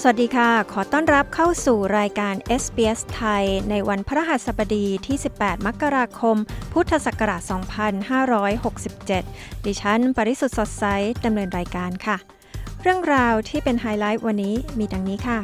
[0.00, 6.36] สวัสดีค่ะ ขอต้อนรับเข้าสู่รายการ SBS ไทย ในวันพระหัสบดีที่ 18 มกราคม
[6.72, 7.42] พุทธศักราช
[8.94, 10.84] 2567 ดิฉัน ปริสุทธ์สดใส
[11.24, 12.16] ดำเนินรายการค่ะ
[12.82, 15.40] เรื่องราวที่เป็นไฮไลท์วันนี้มีดังนี้ค่ะ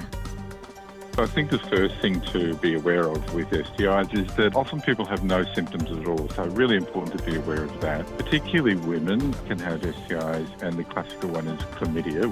[1.27, 5.07] I think the first thing to be aware of with STIs is that often people
[5.13, 8.03] have no symptoms at all, so really important to be aware of that.
[8.23, 12.25] Particularly women can have STIs, and the classical one is chlamydia.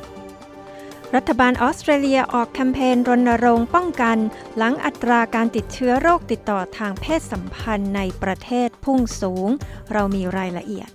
[1.17, 4.17] รัฐบาลออสเตรเลียออกแคมเปญรณรงค์ป้องกัน
[4.57, 9.49] หลังอัตราการติดเชื้อโรคติดต่อทางเพศสัมพันธ์ในประเทศพุ่งสูง
[9.93, 10.89] เรามีรายละเอียด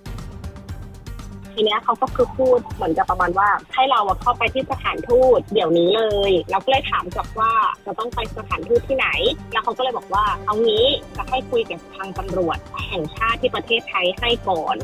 [1.54, 7.52] ทีเนี้ยเขาก็คือพูดเหมือนกับประมาณว่า ให้เราเข้าไปที่สถานทูตเดี๋ยวนี้เลย เราก็เลยถามกลับว่า
[7.86, 9.08] จะต้องไปสถานทูตที่ไหน
[9.52, 14.76] แล้วเขาก็เลยบอกว่าเอางี้จะให้คุยกับทางตำรวจแห่งชาติที่ประเทศไทยให้ก่อน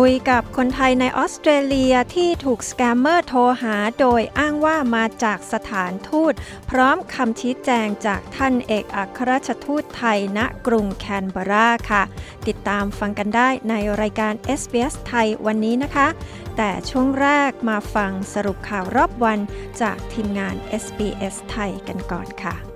[0.00, 6.32] คุยกับคนไทยในออสเตรเลียที่ถูกสแกมเมอร์โทรหาโดยอ้างว่ามาจากสถานทูต
[6.70, 12.02] พร้อมคำชี้แจงจากท่านเอกอัครราชทูตไทยณกรุงแคนเบราค่ะ
[12.46, 16.08] ติดตามฟังกันได้ในรายการ SBS ไทยวันนี้นะคะ
[16.56, 19.38] แต่ช่วงแรกมาฟังสรุปข่าวรอบวัน
[19.80, 22.73] จากทีมงาน SBS ไทยกันก่อนค่ะ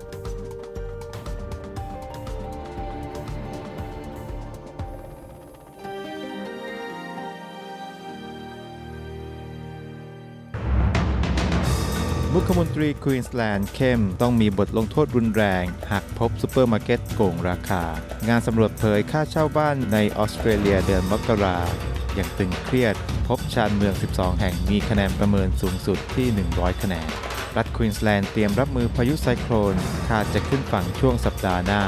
[12.41, 17.85] มุขมนตรีควีนส์แลนด์เข้มต้องมีบทลงโทษรุนแรง หากพบซูเปอร์มาร์เก็ตโกงราคา
[18.29, 21.59] งานสำรวจเผยค่าเช่าบ้านในออสเตรเลียเดือนมกรา
[22.15, 22.95] อย่างตึงเครียด
[23.27, 27.09] พบชานเมือง 12 แห่งมีคะแนนประเมินสูงสุดที่ 100 คะแนน
[27.57, 29.75] รัฐควีนส์แลนด์เตรียมรับมือพายุไซโคลน
[30.09, 31.83] คาดจะขึ้นฝั่งช่วงสัปดาห์หน้า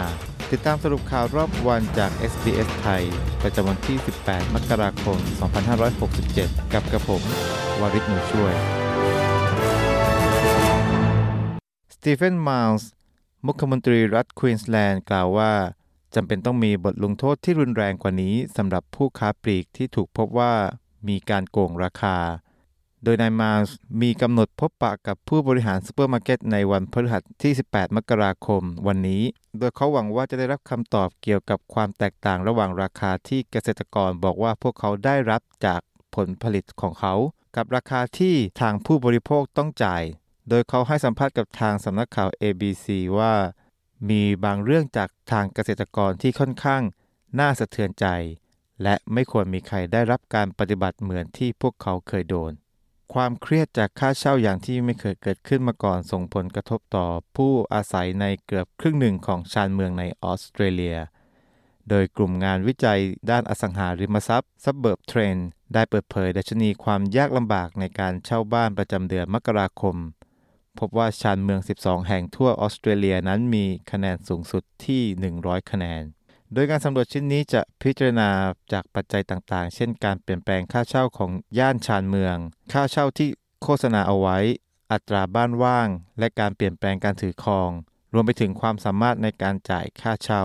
[0.51, 3.03] ติดตามสรุปข่าวรอบวันจาก SBS ไทย
[3.43, 3.97] ประจำวันที่
[4.27, 5.19] 18 มกราคม
[5.97, 7.23] 2567 กับกระผม
[7.81, 8.80] วาริศหนูช่วย
[12.05, 12.89] สตีเฟนไมล์ส
[13.47, 15.53] มุขมนตรีรัฐควีนส์แลนด์กล่าวว่า
[16.15, 20.53] จำเป็นต้องมีบทลงโทษที่รุนแรงกว่านี้สำหรับผู้ค้าปลีกที่ถูกพบว่า
[21.09, 22.17] มีการโกงราคา
[23.05, 29.23] โดยนายไมล์สมีกำหนดพบปะกับผู้บริหารซูเปอร์มาร์เก็ตในวันพฤหัสที่ 18 มกราคมวันนี้
[29.59, 35.81] โดยเขาหวังว่าจะได้รับคำตอบเกี่ยวกับความแตกต่างระหว่างราคาที่เกษตรกรบอกว่าพวกเขาได้รับจาก
[36.15, 37.15] ผลผลิตของเขา
[37.57, 40.03] กับราคาที่ทางผู้บริโภคต้องจ่าย
[40.51, 42.87] โดยเขาให้สัมภาษณ์กับทางสำนักข่าว ABC
[43.19, 43.35] ว่า
[44.11, 46.83] มีบางเรื่องจากทางเกษตรกรที่ค่อนข้าง
[47.39, 48.07] น่าสะเทือนใจ
[48.83, 52.53] และไม่ควรมีใครได้รับการปฏิบัติเหมือนที่พวกเขาเคยโดน
[53.15, 57.07] ความเครียดจากค่าเช่าอย่างที่ไม่เคยเกิดขึ้นมาก่อนส่งผลกระทบต่อ
[57.37, 60.99] ผู้อาศัยในเกือบครึ่งหนึ่งของชานเมืองในออสเตรเลีย
[61.89, 63.01] โดยกลุ่มงานวิจัย
[63.31, 65.41] ด้านอสังหาริมทรัพย์ Suburb Trend
[65.75, 69.97] ได้เปิดเผยดัชนีความยากลำบากในการเช่าบ้านประจำเดือนมกราคม
[70.81, 75.03] พบว่าชานเมือง 12 แห่งทั่วออสเตรเลียนั้นมีคะแนนสูงสุดที่
[75.39, 76.03] 100 คะแนน
[76.53, 78.31] โดยการสำรวจชิ้นนี้จะพิจารณา
[78.73, 82.37] จากปัจจัยต่างๆ เช่นการเปลี่ยนแปลงค่าเช่าของย่านชานเมือง
[82.73, 83.29] ค่าเช่าที่
[83.63, 84.39] โฆษณาเอาไว้
[84.93, 87.71] อัตราบ้านว่าง และการเปลี่ยนแปลงการถือครอง
[88.15, 90.45] รวมไปถึงความสามารถในการจ่ายค่าเช่า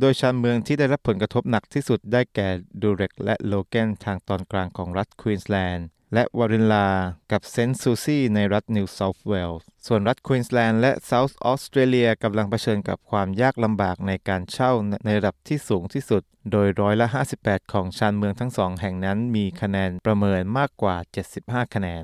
[0.00, 2.48] โดยชานเมืองที่ได้รับผลกระทบหนักที่สุดได้แก่
[2.82, 6.88] ดูเร็กและโลแกนทางตอนกลางของรัฐควีนส์แลนด์ และวาริลลา
[7.32, 14.72] กับเซนต์ซูซี่ในรัฐนิวเซาท์เวลส์ ส่วนรัฐควีนส์แลนด์และเซาท์ออสเตรเลียกำลังเผชิญกับความยากลำบากในการเช่า
[15.04, 16.22] ในระดับที่สูงที่สุด
[16.52, 17.06] โดยร้อยละ
[17.40, 20.96] 58 ของชานเมืองทั้งสองแห่งนั้นมีคะแนนประเมินมากกว่า
[21.34, 22.02] 75 คะแนน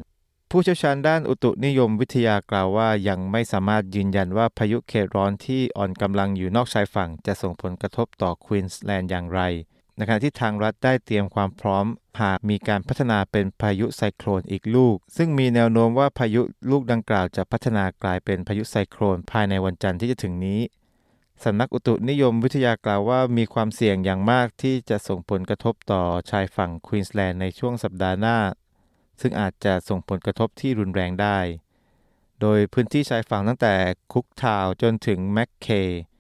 [0.51, 9.41] ผู้เชี่ยวชาญด้านอุตุนิยมวิทยากล่าวว่ายังไม่สามารถยืนยันว่าพายุเขตร้อนที่อ่อนกำลังอยู่นอกชายฝั่งจะส่งผลกระทบต่อควีนสแลนด์อย่างไร
[9.97, 11.87] ในขณะที่ทางรัฐได้เตรียมความพร้อม
[12.23, 20.61] หากมีการพัฒนาเป็นพายุไซโคลนอีกลูก ซึ่งมีแนวโน้มว่าพายุลูกดังกล่าวจะพัฒนากลายเป็นพายุไซโคลนภายในวันจันทร์ที่จะถึงนี้
[21.45, 28.39] สำนักอุตุนิยมวิทยากล่าวว่ามีความเสี่ยงอย่างมากที่จะส่งผลกระทบต่อชายฝั่งควีนส์แลนด์ในช่วงสัปดาห์หน้า
[29.21, 31.39] ซึ่งอาจจะส่งผลกระทบที่รุนแรงได้
[32.41, 33.75] โดยพื้นที่ชายฝั่งตั้งแต่
[34.13, 35.69] คุกทาวน์จนถึงแมคไค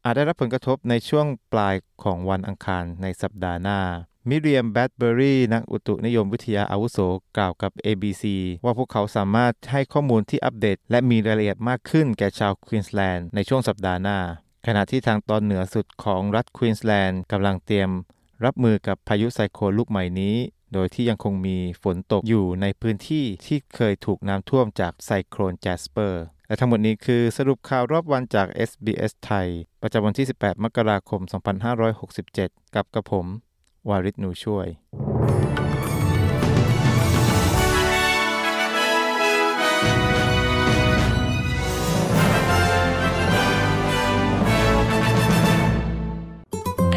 [0.06, 3.80] อาจได้รับผลกระทบในช่วงปลายของวันอังคารในสัปดาห์หน้า
[4.28, 6.98] มิเรียมแบรดเบอรีนักอุตุนิยมวิทยาอาวุโส
[7.36, 8.24] กล่าวกับ ABC
[8.64, 14.18] ว่าพวกเขาสามารถให้ข้อมูลที่อัปเดต และมีรายละเอียดมากขึ้นแก่ชาวควีนส์แลนด์ในช่วงสัปดาห์หน้า
[14.66, 17.90] ขณะที่ทางตอนเหนือสุดของรัฐควีนส์แลนด์กำลังเตรียม
[18.44, 20.36] รับมือกับพายุไซโคลนลูกใหม่นี้
[20.72, 29.48] โดยที่ยังคงมีฝนตกอยู่ในพื้นที่ที่เคยถูกน้ำท่วมจากไซโคลนแจสเปอร์ และทั้งหมดนี้คือสรุปข่าวรอบวันจาก SBS ไทย
[29.82, 31.20] ประจำวันที่ 18 มกราคม
[31.98, 33.26] 2567 กับกระผม
[33.88, 34.68] วาริศนูช่วย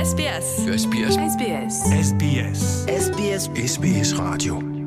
[0.09, 0.47] SBS
[0.81, 1.75] SBS SBS
[2.07, 2.59] SBS
[3.03, 4.86] SBS SBS Radio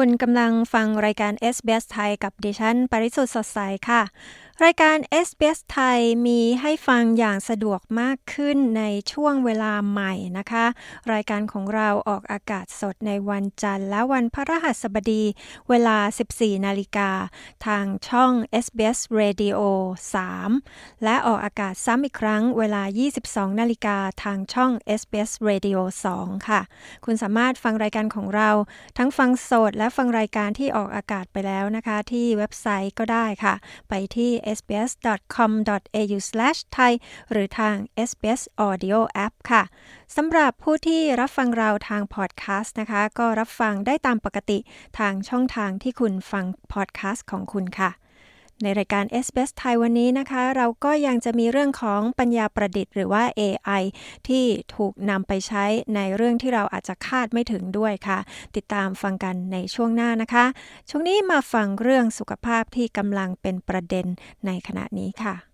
[0.00, 3.58] คุณกำลังฟังรายการ SBS ไทยกับดิฉัน ปริสุทธ์สดใส
[3.88, 4.02] ค่ะ
[4.62, 10.66] รายการ SBS ไทยมีให้ฟังอย่างสะดวกมากขึ้นในช่วงเวลาใหม่นะคะ
[11.12, 15.24] รายการของเราออกอากาศสดในวันจันทร์และวันพฤหัสบดี
[15.68, 15.98] เวลา
[16.32, 17.10] 14 นาฬิกา
[17.66, 18.32] ทางช่อง
[18.64, 19.60] SBS Radio
[20.32, 22.82] 3 และออกอากาศซ้ำอีกครั้งเวลา
[23.22, 25.78] 22 นาฬิกาทางช่อง SBS Radio
[26.14, 26.60] 2 ค่ะ
[27.04, 28.50] คุณสามารถฟังรายการของเรา
[28.98, 33.54] ทั้งฟังสดและฟังรายการที่ออกอากาศไปแล้วนะคะ ที่เว็บไซต์ก็ได้ค่ะ
[33.90, 36.92] ไปที่ sbs.com.au/thai
[37.30, 37.76] หรือทาง
[38.08, 39.62] SBS Audio App ค่ะ
[40.16, 44.58] สำหรับผู้ที่รับฟังเราทางพอดแคสต์นะคะ ก็รับฟังได้ตามปกติ
[44.98, 47.90] ทางช่องทางที่คุณฟังพอดแคสต์ของคุณค่ะ
[48.62, 53.82] ในรายการ s อ s ไทยวันนี้นะคะ เราก็ยังจะมีเรื่องของปัญญาประดิษฐ์หรือว่า AI
[54.28, 54.44] ที่
[54.76, 55.64] ถูกนำไปใช้
[55.94, 58.18] ในเรื่องที่เราอาจจะคาดไม่ถึงด้วยค่ะ
[58.56, 60.44] ติดตามฟังกันในช่วงหน้านะคะ
[60.90, 64.06] ช่วงนี้มาฟังเรื่องสุขภาพที่กำลังเป็นประเด็น
[64.46, 65.53] ในขณะนี้ค่ะ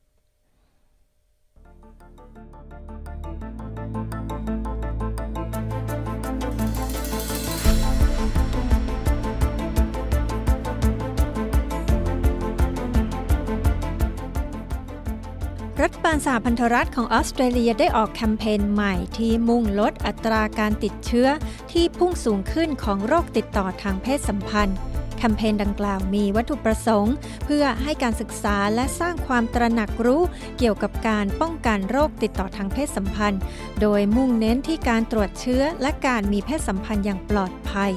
[15.83, 21.29] รัฐบาลสหพันธรัฐของออสเตรเลียได้ออกแคมเปญใหม่ที่มุ่งลดอัตราการติดเชื้อ
[21.73, 24.77] ที่พุ่งสูงขึ้นของโรคติดต่อทางเพศสัมพันธ์
[25.19, 30.23] แคมเปญดังกล่าวมีวัตถุประสงค์ เพื่อให้การศึกษาและสร้างความตระหนักรู้
[30.59, 33.41] เกี่ยวกับการป้องกันโรคติดต่อทางเพศสัมพันธ์
[33.81, 37.93] โดยมุ่งเน้นที่การตรวจเชื้อและการมีเพศสัมพันธ์อย่างปลอดภัย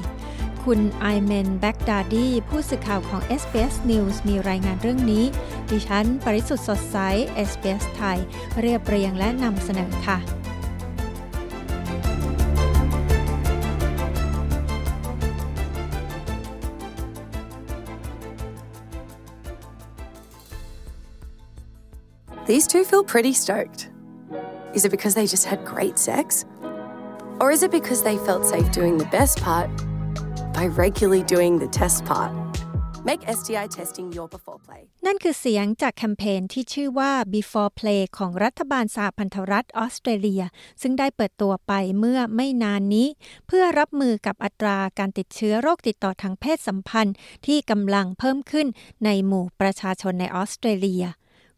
[0.70, 5.24] คุณไอเมนแบ็กดาดีผู้สื่อข่าวของ SBS News มีรายงานเรื่องนี้
[5.70, 6.96] ดิฉัน ปริสุทธ์สดใส
[7.48, 8.18] SBS ไทย
[8.60, 10.18] เรียบเรียงและนำเสนอค่ะ
[22.50, 23.80] These two feel pretty stoked.
[24.76, 26.26] Is it because they just had great sex?
[27.40, 29.70] Or is it because they felt safe doing the best part
[30.64, 32.32] by regularly doing the test part?
[33.10, 34.82] Make STI testing your before play.
[35.06, 40.42] นั่นคือเสียงจากแคมเปญที่ชื่อว่า Before Play ของรัฐบาลสหพันธรัฐออสเตรเลีย
[40.82, 43.08] ซึ่งได้เปิดตัวไปเมื่อไม่นานนี้
[43.46, 47.16] เพื่อรับมือกับอัตราการติดเชื้อโรคติดต่อทางเพศสัมพันธ์
[47.46, 48.66] ที่กำลังเพิ่มขึ้น
[49.04, 51.04] ในหมู่ประชาชนในออสเตรเลีย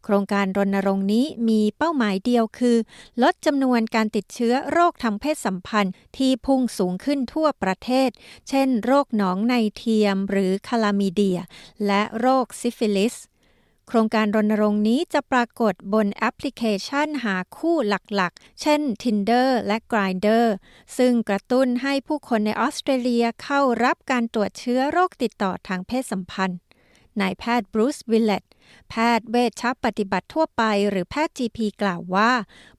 [0.09, 2.77] โครงการรณรงค์นี้มีเป้าหมายเดียวคือ
[3.23, 8.09] ลดจำนวนการติดเชื้อโรคทางเพศสัมพันธ์ที่พุ่งสูงขึ้นทั่วประเทศ
[8.49, 11.39] เช่น โรคหนองในเทียมหรือคลามีเดีย
[11.87, 13.15] และโรคซิฟิลิส
[13.87, 20.47] โครงการรณรงค์นี้จะปรากฏบนแอปพลิเคชันหาคู่หลักๆ เช่น Tinder และ Grindr
[20.97, 26.59] ซึ่งกระตุ้นให้ผู้คนในออสเตรเลียเข้ารับการตรวจเชื้อโรคติดต่อทางเพศสัมพันธ์
[27.21, 28.43] นายแพทย์บรูซวิลเลต
[28.89, 32.31] แพทย์เวชปฏิบัติทั่วไปหรือแพทย์ GP กล่าวว่า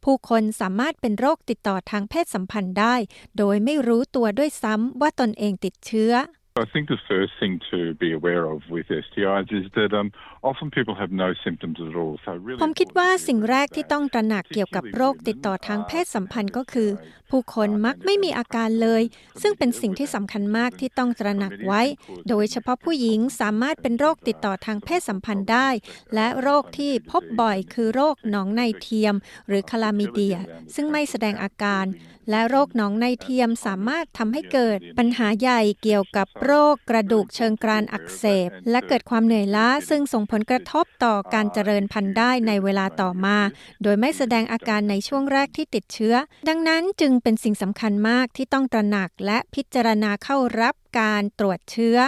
[0.04, 2.94] ผู้คนสามารถเป็นโรคติดต่อทางเพศสัมพันธ์ได้
[3.38, 6.14] โดยไม่รู้ตัวด้วยซ้ำว่าตนเองติดเชื้อ
[6.58, 10.10] I think the first thing to be aware of with STIs is that um,
[10.42, 12.18] often people have no symptoms at all.
[12.24, 16.88] So really ผมคิดว่าสิ่งแรกที่ต้องตระหนักเกี่ยวกับโรคติดต่อทางเพศสัมพันธ์ก็คือ
[17.30, 19.02] ผู้คนมักไม่มีอาการเลย
[19.42, 21.82] ซึ่งเป็นสิ่งที่สำคัญมากที่ต้องตระหนักไว้
[22.28, 25.68] โดยเฉพาะผู้หญิงสามารถเป็นโรคติดต่อทางเพศสัมพันธ์ได้
[26.14, 29.14] และโรคที่พบบ่อยคือโรคหนองในเทียม
[29.48, 30.36] หรือคลามิเดีย
[30.74, 31.86] ซึ่งไม่แสดงอาการ
[32.30, 43.38] และโรคหนองในเทียมสามารถทำให้เกิดปัญหาใหญ่เกี่ยวกับโรคกระดูกเชิงกรานอักเสบ และเกิดความเหนื่อยล้า ซึ่งส่งผลกระทบต่อการเจริญพันธุ์ได้ในเวลาต่อมา
[43.82, 46.14] โดยไม่แสดงอาการในช่วงแรกที่ติดเชื้อ
[46.48, 51.98] ดังนั้นจึงเป็นสิ่งสำคัญมากที่ต้องตระหนักและพิจารณาเข้ารับการตรวจเชื้อ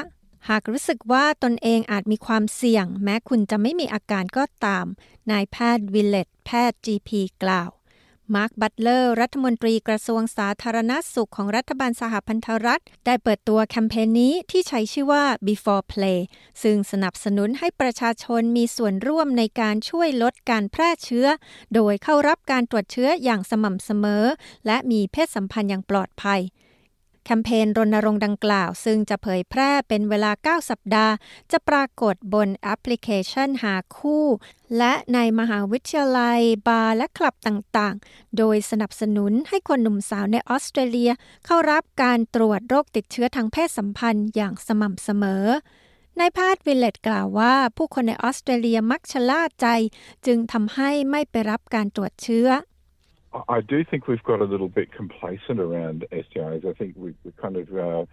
[0.49, 4.87] หากรู้สึกว่าตนเองอาจมีความเสี่ยง แม้คุณจะไม่มีอาการก็ตาม
[5.31, 7.11] นายแพทย์วิลเลตแพทย์ GP
[7.43, 7.71] กล่าว
[8.35, 16.21] มาร์ค บัตเลอร์ รัฐมนตรีกระทรวงสาธารณสุขของรัฐบาลสหพันธรัฐ ได้เปิดตัวแคมเปญนี้ที่ใช้ชื่อว่า Before Play
[16.63, 21.27] ซึ่งสนับสนุนให้ประชาชนมีส่วนร่วมในการช่วยลดการแพร่เชื้อ
[21.75, 24.25] โดยเข้ารับการตรวจเชื้ออย่างสม่ำเสมอ
[24.67, 26.41] และมีเพศสัมพันธ์อย่างปลอดภัย
[27.25, 31.15] แคมเปญรณรงค์ดังกล่าว ซึ่งจะเผยแพร่เป็นเวลา 9 สัปดาห์
[31.53, 34.25] จะปรากฏบนแอปพลิเคชันหาคู่
[34.79, 41.13] และในมหาวิทยาลัย บาร์และคลับต่างๆ โดยสนับสนุนให้คนหนุ่มสาวในออสเตรเลีย
[41.47, 45.47] เข้ารับการตรวจโรคติดเชื้อทางเพศสัมพันธ์อย่างสม่ำเสมอ
[46.19, 49.67] นายแพทย์วิลเลตกล่าวว่า ผู้คนในออสเตรเลียมักชะล่าใจ
[50.27, 52.49] จึงทำให้ไม่ไปรับการตรวจเชื้อ
[53.49, 56.67] I do think we've got a little bit complacent around STIs.
[56.67, 58.07] I think we, we kind of uh,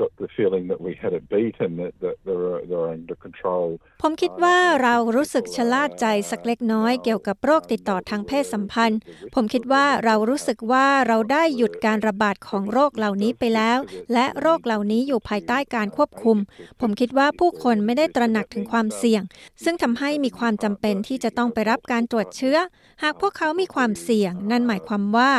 [0.00, 3.66] got the feeling that we had it beat and that, that they're, they're under control.
[4.02, 9.00] ผมคิดว่าเรารู้สึกชะล่าใจสักเล็กน้อยเกี่ยวกับโรคติดต่อทางเพศสัมพันธ์
[9.34, 13.78] ผมคิดว่าเรารู้สึกว่าเราได้หยุดการระบาดของโรคเหล่านี้ไปแล้ว
[14.12, 16.36] และโรคเหล่านี้อยู่ภายใต้การควบคุม
[16.80, 19.22] ผมคิดว่าผู้คนไม่ได้ตระหนักถึงความเสี่ยง
[19.64, 22.56] ซึ่งทำให้มีความจำเป็นที่จะต้องไปรับการตรวจเชื้อ
[23.02, 25.30] หากพวกเขามีความเสี่ยง นั่นหมายความว่า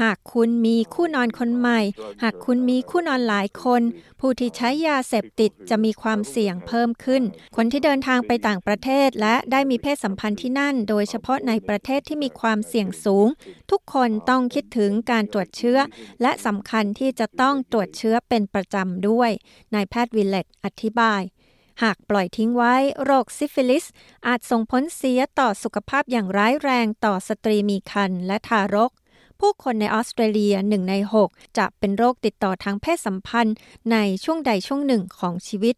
[0.00, 1.80] หากคุณมีคู่นอนคนใหม่
[2.22, 3.82] หากคุณมีคู่นอนหลายคน
[4.20, 7.22] ผู้ที่ใช้ยาเสพติดจะมีความเสี่ยงเพิ่มขึ้น
[7.56, 13.28] คนที่เดินทางไปต่างประเทศและได้มีเพศสัมพันธ์ที่นั่น โดยเฉพาะในประเทศที่มีความเสี่ยงสูง
[13.70, 15.78] ทุกคนต้องคิดถึงการตรวจเชื้อ
[16.22, 19.30] และสำคัญที่จะต้องตรวจเชื้อเป็นประจำด้วย
[19.74, 21.22] นายแพทย์วิลเลตอธิบาย
[21.82, 23.84] หากปล่อยทิ้งไว้โรคซิฟิลิส
[24.26, 28.90] อาจส่งผลเสียต่อสุขภาพอย่างร้ายแรงต่อสตรีมีครรภ์และทารก
[29.40, 30.94] ผู้คนในออสเตรเลียหนึ่งใน
[31.26, 33.56] 6 จะเป็นโรคติดต่อทางเพศสัมพันธ์
[33.92, 35.76] ในช่วงใดช่วงหนึ่งของชีวิต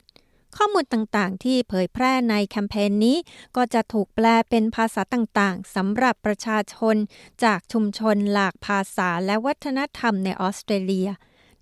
[0.57, 3.17] ข้อมูลต่างๆ ที่เผยแพร่ในแคมเปญนี้
[3.57, 6.97] ก็จะถูกแปลเป็นภาษาต่างๆสำหรับประชาชน
[7.45, 11.09] จากชุมชนหลากภาษาและวัฒนธรรมในออสเตรเลีย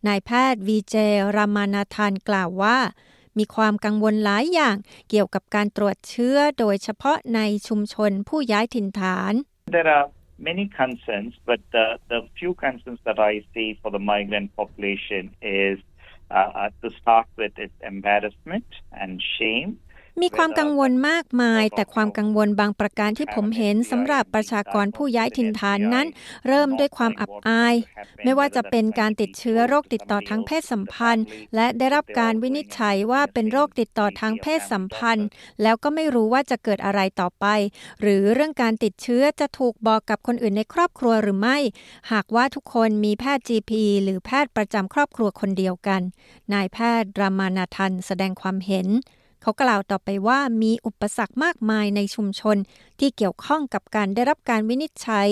[0.06, 0.96] นายแพทย์วีเจ
[1.36, 2.78] รามานาธานกล่าวว่า
[3.38, 4.76] มีความกังวลหลายอย่าง
[5.10, 9.32] เกี่ยวกับการตรวจเชื้อโดยเฉพาะในชุมชนผู้ย้ายถิ่นฐาน
[9.74, 10.06] There are
[10.38, 15.78] many concerns, but the, the few concerns that I see for the migrant population is
[16.30, 19.78] uh, uh, to start with it's embarrassment and shame.
[20.22, 26.06] มีความกังวลมากมาย แต่ความกังวลบางประการที่ผมเห็นสำหรับประชากรผู้ย้ายถิ่นฐานนั้น
[26.48, 27.74] เริ่มด้วยความอับอาย
[28.24, 35.28] ไม่ว่าจะเป็นการติดเชื้อโรคติดต่อทางเพศสัมพันธ์ และได้รับการวินิจฉัยว่าเป็นโรคติดต่อทางเพศสัมพันธ์
[35.62, 37.46] แล้วก็ไม่รู้ว่าจะเกิดอะไรต่อไป
[38.00, 41.58] หรือเรื่องการติดเชื้อจะถูกบอกกับคนอื่นในครอบครัวหรือไม่
[42.12, 46.02] หากว่าทุกคนมีแพทย์ GP หรือแพทย์ประจำครอบครัวคนเดียวกัน
[46.52, 48.88] นายแพทย์รามานาทันแสดงความเห็น
[49.46, 52.56] เขากล่าวต่อไปว่ามีอุปสรรคมากมายในชุมชน
[53.00, 55.28] ที่เกี่ยวข้องกับการได้รับการวินิจฉัย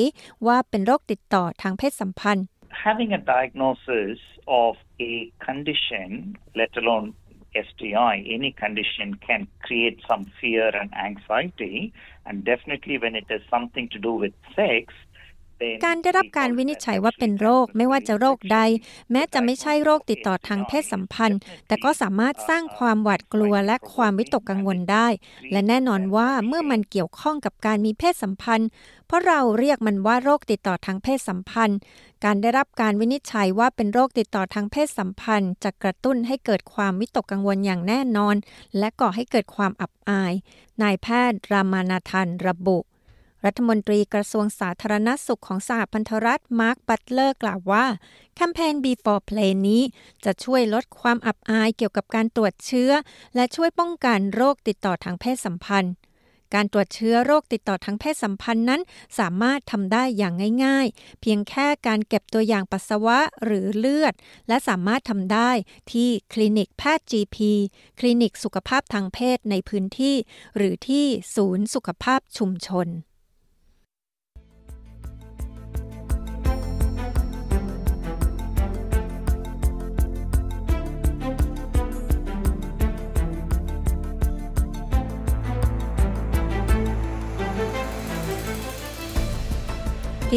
[0.47, 2.47] ว่าเป็นโรคติดต่อทางเพศสัมพันธ์
[2.88, 4.18] Having a diagnosis
[4.64, 4.73] of
[5.11, 5.12] a
[5.47, 6.09] condition,
[6.61, 7.06] let alone
[7.66, 11.76] STI, any condition can create some fear and anxiety.
[12.26, 14.85] And definitely when it has something to do with sex,
[15.84, 18.58] การได้รับการวินิจฉัยว่าเป็นโรคไม่ว่าจะโรคใด
[19.11, 25.08] แม้จะไม่ใช่โรคติดต่อทางเพศสัมพันธ์ แต่ก็สามารถสร้างความหวาดกลัวและความวิตกกังวลได้
[25.52, 28.68] และแน่นอนว่าเมื่อมันเกี่ยวข้องกับการมีเพศสัมพันธ์
[29.06, 31.78] เพราะเราเรียกมันว่าโรคติดต่อทางเพศสัมพันธ์
[32.25, 38.37] การได้รับการวินิจฉัยว่าเป็นโรคติดต่อทางเพศสัมพันธ์ จะกระตุ้นให้เกิดความวิตกกังวลอย่างแน่นอน
[38.78, 40.32] และก่อให้เกิดความอับอาย
[40.82, 42.78] นายแพทย์รามานาทันระบุ
[43.45, 47.87] รัฐมนตรีกระทรวงสาธารณสุขของสหพันธรัฐมาร์ค บัตเลอร์กล่าวว่า
[48.35, 49.83] แคมเปญ Before Play นี้
[50.25, 52.91] จะช่วยลดความอับอายเกี่ยวกับการตรวจเชื้อ
[53.35, 55.95] และช่วยป้องกันโรคติดต่อทางเพศสัมพันธ์
[56.55, 58.81] การตรวจเชื้อโรคติดต่อทางเพศสัมพันธ์นั้น
[59.19, 60.35] สามารถทำได้อย่าง
[60.65, 64.15] ง่ายๆ เพียงแค่การเก็บตัวอย่างปัสสาวะหรือเลือด
[64.49, 65.51] และสามารถทำได้
[65.93, 67.37] ที่คลินิกแพทย์ GP
[67.99, 70.17] คลินิกสุขภาพทางเพศในพื้นที่
[70.57, 72.89] หรือที่ศูนย์สุขภาพชุมชน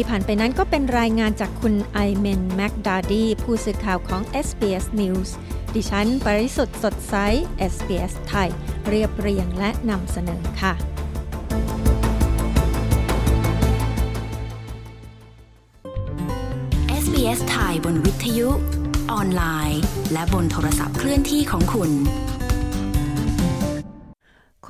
[0.02, 5.30] ี่ผ่านไปนั้นก็เป็นรายงานจากคุณไอเมนแมคดาดีผู้สื่อข่าวของ SBS News
[5.74, 7.14] ดิฉันปริสุทธ์สดใส
[7.72, 8.48] SBS ไทย
[8.88, 10.74] เรียบเรียงและนำเสนอค่ะ
[17.02, 18.48] SBS ไทยบนวิทยุ
[19.12, 21.90] ออนไลน์ และบนโทรศัพท์เคลื่อนที่ของคุณ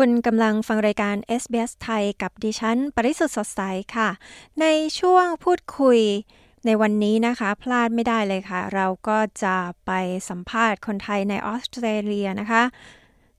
[0.02, 3.60] คุณกำลังฟังรายการ SBS ไทยกับดิฉัน ปริสุทธ์สดใส
[3.96, 4.08] ค่ะ
[4.60, 4.66] ใน
[5.00, 6.00] ช่วงพูดคุย
[6.66, 9.92] ในวันนี้นะคะ พลาดไม่ได้เลยค่ะ เราก็จะไป
[10.28, 12.62] สัมภาษณ์คนไทยในออสเตรเลียนะคะ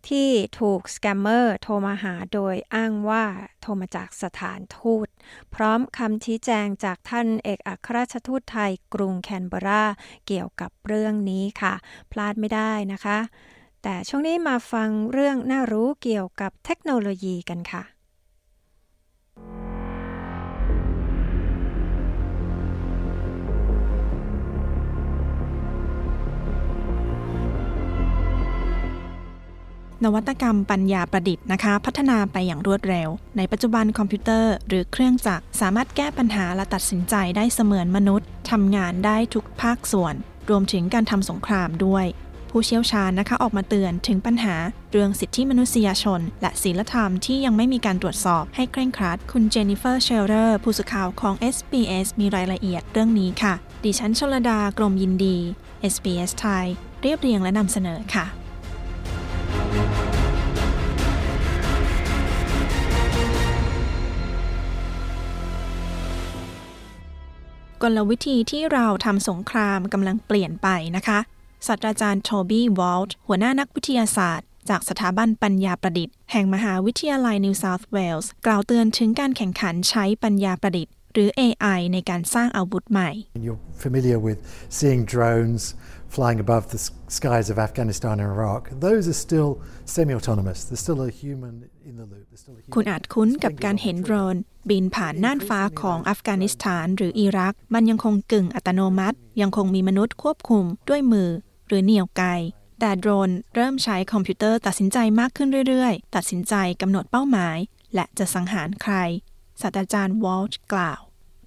[0.08, 3.26] ที่ถูกสแกมเมอร์โทรมาหาโดยอ้างว่า
[3.62, 5.08] โทรมาจากสถานทูต
[5.56, 9.84] พร้อมคำชี้แจงจากท่านเอกอัครราชทูตไทยกรุงแคนเบรา
[10.28, 11.74] เกี่ยวกับเรื่องนี้ค่ะ
[12.12, 13.20] พลาดไม่ได้นะคะ
[13.84, 17.84] แต่ช่วงนี้มาฟังเรื่องน่ารู้เกี่ยวกับเทคโนโลยีกันค่ะ
[30.06, 40.16] นวัตกรรมปัญญาประดิษฐ์นะคะ พัฒนาไปอย่างรวดเร็ว ในปัจจุบันคอมพิวเตอร์หรือเครื่องจักรสามารถแก้ปัญหาและตัดสินใจได้เสมือนมนุษย์ทำงานได้ทุกภาคส่วน
[40.50, 42.06] รวมถึงการทำสงครามด้วย
[42.52, 44.56] ผู้เชี่ยวชาญนะคะออกมาเตือนถึงปัญหา
[44.92, 53.54] เรื่องสิทธิมนุษยชน และศีลธรรมที่ยังไม่มีการตรวจสอบให้เคร่งครัด คุณเจนนิเฟอร์เชลเลอร์ผู้สื่อข่าวของ SBS มีรายละเอียดเรื่องนี้ค่ะ
[53.84, 55.38] ดิฉันชลดากรมยินดี
[55.94, 56.66] SBS ไทย
[57.02, 58.26] เรียบเรียงและนำเสนอค่ะ
[67.84, 71.20] กลวิธีที่เราทำสงครามกำลังเปลี่ยนไปนะคะ
[71.68, 83.10] ศาสตราจารย์โทบี้วอลต์หัวหน้านักวิทยาศาสตร์ จากสถาบันปัญญาประดิษฐ์ แห่งมหาวิทยาลัยนิวเซาท์เวลส์กล่าวเตือนถึงการแข่งขันใช้ปัญญาประดิษฐ์ หรือ AI ในการสร้างอาวุธใหม่
[83.46, 84.40] You're familiar with
[84.78, 85.62] seeing drones
[86.18, 86.80] flying above the
[87.18, 88.62] skies of Afghanistan and Iraq.
[88.88, 89.52] Those are still
[89.96, 90.60] semi-autonomous.
[90.68, 91.56] There's still a human
[91.90, 92.26] in the loop.
[92.76, 94.36] คุณอาจคุ้นกับการเห็นโดรน
[94.70, 101.30] บินผ่านน่านฟ้าของอัฟกานิสถานหรืออิรัก มันยังคงกึ่งอัตโนมัติ ยังคงมีมนุษย์ควบคุมด้วยมือ
[101.70, 102.24] หรือเหนี่ยวไก
[102.80, 107.58] แต่โดรนเริ่มใช้คอมพิวเตอร์ตัดสินใจมากขึ้นเรื่อยๆ ตัดสินใจกำหนดเป้าหมาย
[107.96, 108.96] และจะสังหารใคร
[109.62, 111.02] ศาสตราจารย์วอลช์กล่าว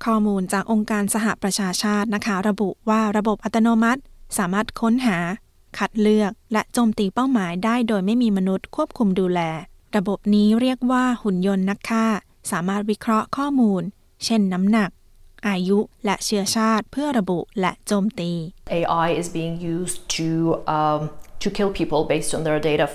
[0.05, 4.01] ข้อมูลจากองค์การสหประชาชาตินะคะ ระบุว่าระบบอัตโนมัติ
[4.39, 5.19] สามารถค้นหา
[5.79, 9.41] คัดเลือก และโจมตีเป้าหมายได้โดยไม่มีมนุษย์ควบคุมดูแล
[9.97, 12.07] ระบบนี้เรียกว่าหุ่นยนต์นักฆ่า
[12.51, 13.83] สามารถวิเคราะห์ข้อมูล
[14.25, 14.91] เช่นน้ำหนัก
[15.49, 18.33] อายุ และเชื้อชาติเพื่อระบุและโจมตี
[18.81, 20.29] AI is being used to
[20.77, 21.01] um,
[21.43, 22.87] to kill people based on their data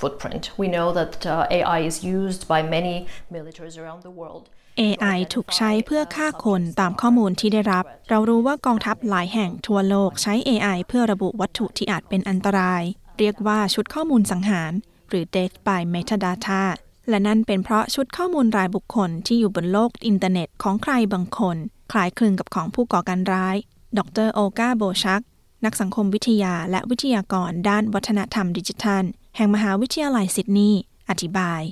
[0.00, 0.42] footprint.
[0.62, 2.96] We know that uh, AI is used by many
[3.36, 4.44] militaries around the world.
[4.82, 12.82] AI ถูกใช้เพื่อฆ่าคนตามข้อมูลที่ได้รับ เรารู้ว่ากองทัพหลายแห่งทั่วโลกใช้ AI เพื่อระบุวัตถุที่อาจเป็นอันตราย
[13.18, 14.72] เรียกว่าชุดข้อมูลสังหาร
[15.08, 16.62] หรือ Death by Metadata
[17.08, 21.56] และนั่นเป็นเพราะชุดข้อมูลรายบุคคลที่อยู่บนโลกอินเทอร์เน็ตของใครบางคน
[21.92, 23.56] คล้ายคลึงกับของผู้ก่อการร้าย
[23.98, 25.22] ดรโอลกา บอยชัก
[25.64, 29.04] นักสังคมวิทยาและวิทยากรด้านวัฒนธรรมดิจิทัล
[29.36, 31.62] แห่งมหาวิทยาลัยซิดนีย์อธิบาย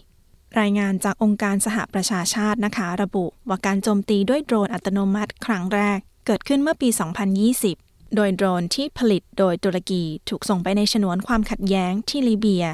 [0.60, 6.88] รายงานจากองค์การสหประชาชาตินะคะ ระบุว่าการโจมตีด้วยโดรนอัตโนมัติครั้งแรก เกิดขึ้นเมื่อปี
[7.52, 12.64] 2020 โดยโดรนที่ผลิตโดยตุรกีถูกส่งไปในฉนวนความขัดแย้งที่ลิเบีย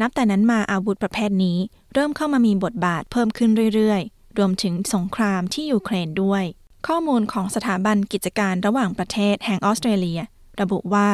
[0.00, 1.58] นับแต่นั้นมาอาวุธประเภทนี้
[1.94, 6.44] เริ่มเข้ามามีบทบาทเพิ่มขึ้นเรื่อยๆ รวมถึงสงครามที่ยูเครนด้วย
[6.86, 10.20] ข้อมูลของสถาบันกิจการระหว่างประเทศแห่งออสเตรเลีย
[10.60, 11.08] ระบุว่า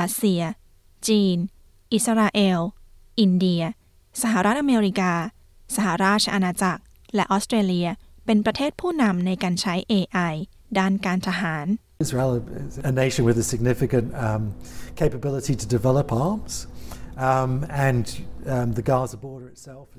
[0.00, 0.42] รัสเซีย
[1.08, 1.36] จีน
[1.94, 2.60] อิสราเอล
[3.20, 3.62] อินเดีย
[4.22, 5.12] สหรัฐอเมริกา
[5.76, 6.82] สหราชอาณาจักร
[7.14, 7.88] และออสเตรเลีย
[8.26, 10.34] เป็นประเทศผู้นำในการใช้ AI
[10.78, 11.66] ด้านการทหาร
[12.04, 12.32] Israel
[12.66, 14.42] is a nation with a significant um,
[15.00, 16.52] capability to develop arms.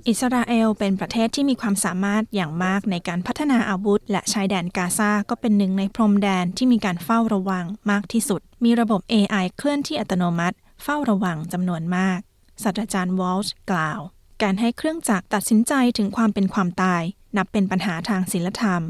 [0.10, 12.19] อิสราเอลเป็นประเทศที่มีความสามารถอย่างมากในการพัฒนาอาวุธ และชายแดนกาซาก็เป็นหนึ่งในพรมแดนที่มีการเฝ้าระวังมากที่สุด มีระบบ AI เคลื่อนที่อัตโนมัติ เฝ้าระวังจำนวนมาก
[12.63, 13.99] ศาสตราจารย์วอลช์กล่าว
[14.43, 17.04] การให้เครื่องจักรตัดสินใจถึงความเป็นความตาย
[17.38, 18.82] นับเป็นปัญหาทางศิลธรรม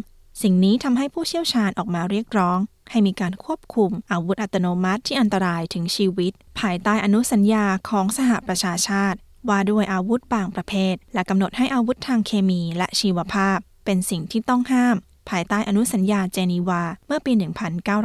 [0.41, 2.59] สิ่งนี้ทำให้ผู้เชี่ยวชาญออกมาเรียกร้อง
[2.91, 9.17] ให้มีการควบคุมอาวุธอัตโนมัติที่อันตรายถึงชีวิต ภายใต้อนุสัญญาของสหประชาชาติ
[9.49, 14.95] ว่าด้วยอาวุธบางประเภท และกำหนดให้อาวุธทางเคมีและชีวภาพ เป็นสิ่งที่ต้องห้าม
[15.29, 17.31] ภายใต้อนุสัญญาเจนีวาเมื่อปี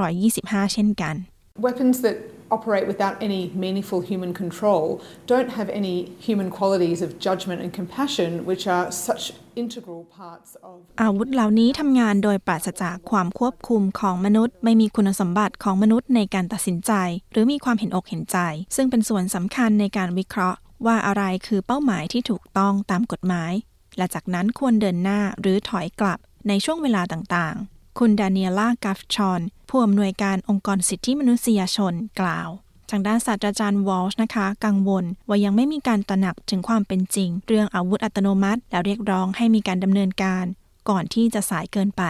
[0.00, 1.14] 1925 เช่นกัน
[1.58, 2.16] Weapons that
[2.50, 8.44] operate without any meaningful human control don't have any human qualities of judgment and compassion,
[8.44, 10.76] which are such integral parts of.
[11.02, 16.92] อาวุธเหล่านี้ทำงานโดยปราศจากความควบคุมของมนุษย์ ไม่มีคุณสมบัติของมนุษย์ในการตัดสินใจ
[17.32, 18.38] หรือมีความเห็นอกเห็นใจ
[18.76, 23.52] ซึ่งเป็นส่วนสำคัญในการวิเคราะห์ ว่าอะไรคือเป้าหมายที่ถูกต้องตามกฎหมาย
[23.96, 32.48] และจากนั้นควรเดินหน้าหรือถอยกลับในช่วงเวลาต่างๆ คุณดานิเอล่ากัฟชอน ผู้อำนวยการองค์กรสิทธิมนุษยชนกล่าว
[32.90, 40.44] ทางด้านศาสตราจารย์วอลช์นะคะ กังวล ว่ายังไม่มีการตระหนักถึงความเป็นจริง เรื่องอาวุธอัตโนมัติ และเรียกร้องให้มีการดำเนินการ
[40.90, 42.04] ก่อนที่จะสายเกินไป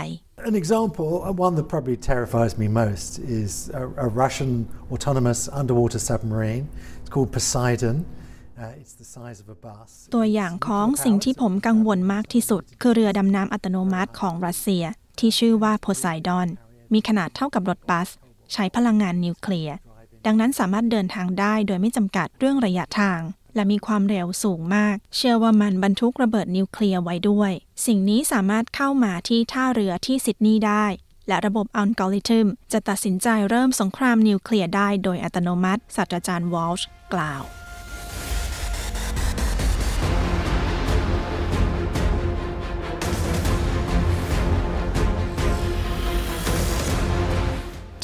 [0.51, 1.09] An example,
[1.47, 4.53] one that probably terrifies me most, is a, a Russian
[4.95, 6.65] autonomous underwater submarine.
[7.01, 7.97] It's called Poseidon.
[8.59, 9.89] Uh, it's the size of a bus.
[10.15, 14.85] ตัวอย่างของสิ่งที่ผมกังวลมากที่สุด คือเรือดำน้ำอัตโนมัติของรัสเซีย
[15.21, 16.49] ที่ชื่อว่าโพไซดอน
[16.93, 18.09] มีขนาดเท่ากับรถบัส
[18.53, 19.77] ใช้พลังงานนิวเคลียร์
[20.27, 23.21] ดังนั้นสามารถเดินทางได้โดยไม่จำกัดเรื่องระยะทาง
[23.55, 27.53] และมีความเร็วสูงมาก เชื่อว่ามันบรรทุกระเบิดนิวเคลียร์ไว้ด้วย
[27.87, 30.85] สิ่งนี้สามารถเข้ามาที่ท่าเรือที่ซิดนีย์ได้
[31.29, 37.43] และระบบอัลกอริทึมจะตัดสินใจเริ่มสงครามนิวเคลียร์ได้โดยอัตโนมัติศาสตราจารย์วอลช์กล่าว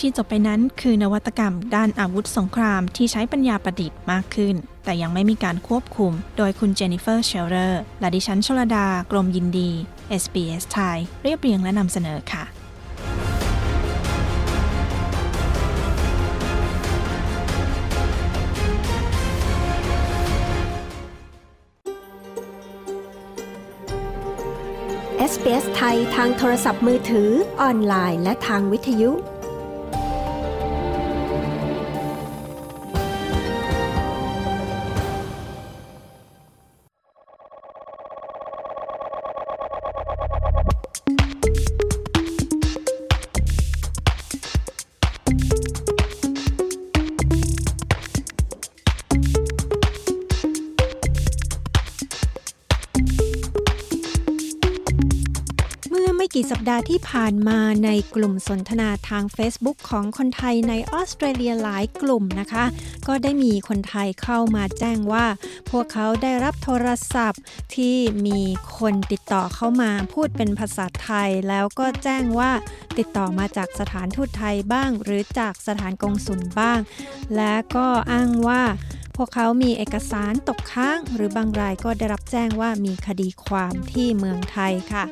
[0.00, 4.54] ที่จบไปนั้นคือนวัตกรรมด้านอาวุธสงครามที่ใช้ปัญญาประดิษฐ์มากขึ้น
[4.84, 9.70] แต่ยังไม่มีการควบคุม โดยคุณเจนนิเฟอร์เชลเลอร์และดิฉันชลดา กรมยินดี
[10.22, 12.44] SBS ไทยเรียบเรียงและนำเสนอค่ะ
[25.32, 27.30] SBS ไทยทางโทรศัพท์มือถือ
[27.60, 29.12] ออนไลน์ และทางวิทยุ
[56.38, 62.64] กี่สัปดาห์ที่ผ่านมาในกลุ่มสนทนาทาง Facebook ของคนไทยในออสเตรเลียหลายกลุ่มนะคะ
[63.08, 65.26] ก็ได้มีคนไทยเข้ามาแจ้งว่า
[65.70, 67.42] พวกเขาได้รับโทรศัพท์
[67.76, 67.96] ที่
[68.26, 68.40] มี
[68.78, 72.50] คนติดต่อเข้ามาพูดเป็นภาษาไทย แล้วก็แจ้งว่า
[72.98, 76.78] ติดต่อมาจากสถานทูตไทยบ้าง หรือจากสถานกงสุลบ้าง
[77.36, 78.62] และก็อ้างว่า
[79.16, 85.04] พวกเขามีเอกสารตกค้าง หรือบางรายก็ได้รับแจ้งว่ามีคดีความที่เมืองไทยค่ะ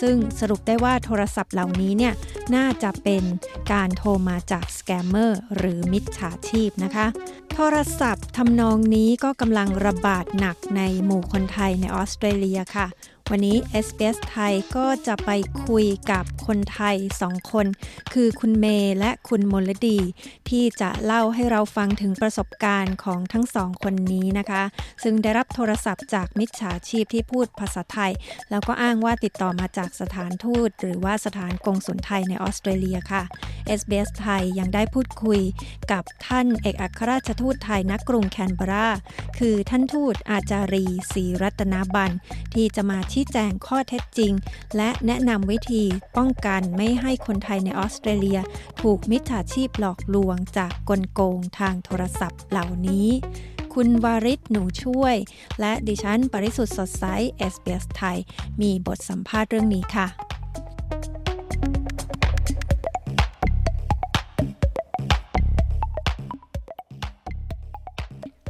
[0.00, 2.14] ซึ่งสรุปได้ว่าโทรศัพท์เหล่านี้เนี่ย
[2.54, 3.24] น่าจะเป็น
[3.72, 7.06] การโทรมาจาก scammer หรือมิจฉาชีพนะคะ
[7.54, 12.86] โทรศัพท์ทำนองนี้ก็กำลังระบาดหนักในหมู่คนไทยในออสเตรเลียค่ะ
[13.32, 15.30] วันนี้ SBS ไทยก็จะไป
[15.66, 17.66] คุยกับคนไทยสองคน
[18.12, 19.98] คือคุณเมย์และคุณมลดี
[20.48, 24.62] ที่จะเล่าให้เราฟังถึงประสบการณ์ของทั้งสองคนนี้นะคะ
[25.02, 28.12] ซึ่งได้รับโทรศัพท์จากมิจฉาชีพที่พูดภาษาไทย
[28.50, 33.22] แล้วก็อ้างว่าติดต่อมาจากสถานทูต หรือว่าสถานกงสุลไทยในออสเตรเลียค่ะ
[33.78, 35.40] SBS ไทยยังได้พูดคุย
[35.92, 38.88] กับท่านเอกอัครราชทูตไทยณกรุงแคนเบรา
[39.38, 42.10] คือท่านทูตอาจารีศรีรัตนาบัน
[42.54, 44.32] ที่จะมาชี้แจงข้อเท็จจริง
[44.76, 45.84] และแนะนำวิธี
[46.16, 48.40] ป้องกันไม่ให้คนไทยในออสเตรเลีย
[48.80, 53.08] ถูกมิจฉาชีพหลอกลวงจากกลโกงทางโทรศัพท์เหล่านี้
[53.74, 55.16] คุณวาริศหนูช่วย
[55.60, 57.04] และดิฉันปริสุทธ์สดใส
[57.36, 58.18] เอสเปสไทย
[58.60, 60.29] มีบทสัมภาษณ์เรื่องนี้ค่ะ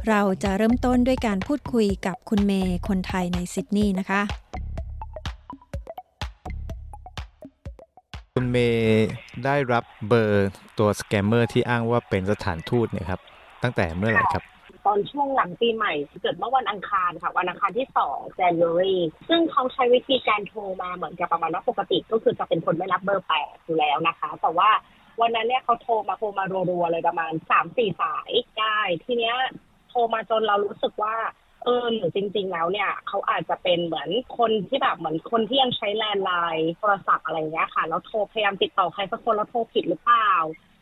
[0.09, 4.21] เราจะเริ่มต้นด้วยการพูดคุยกับคุณเมย์คนไทยในซิดนีย์นะคะ
[8.35, 9.07] คุณเมย์
[9.45, 13.21] ได้รับเบอร์ตัวสแกมเมอร์ที่อ้างว่าเป็นสถานทูตเนี่ยครับ
[13.63, 14.43] ตั้งแต่เมื่อไหร่ครับ
[14.85, 18.97] ตอนช่วงหลังปีใหม่ เกิดเมื่อวันอังคารค่ะ วันอังคารที่2 January
[19.29, 24.69] ซึ่งเขาใช้วิธีการโทรมาเหมือนกับประมาณว่าปกติก็คือจะเป็นคนไม่รับเบอร์แปลกอยู่แล้วนะคะ แต่ว่า
[25.21, 27.31] วันนั้นเนี่ยเขาโทรมาโทรมารัวๆเลยประมาณ
[27.65, 29.37] 3-4 สายได้ ทีเนี้ย
[29.91, 31.15] โทรมาจนเรารู้สึกว่า
[31.63, 40.31] เออหรือจริง ๆ แล้วเนี่ย เขาอาจจะเป็นเหมือนคนที่แบบเหมือนคนที่ยังใช้แลนไลน์โทรศัพท์อะไรเงี้ยค่ะ แล้วโทรพยายามติดต่อใครสักคนแล้วโทรผิดหรือเปล่า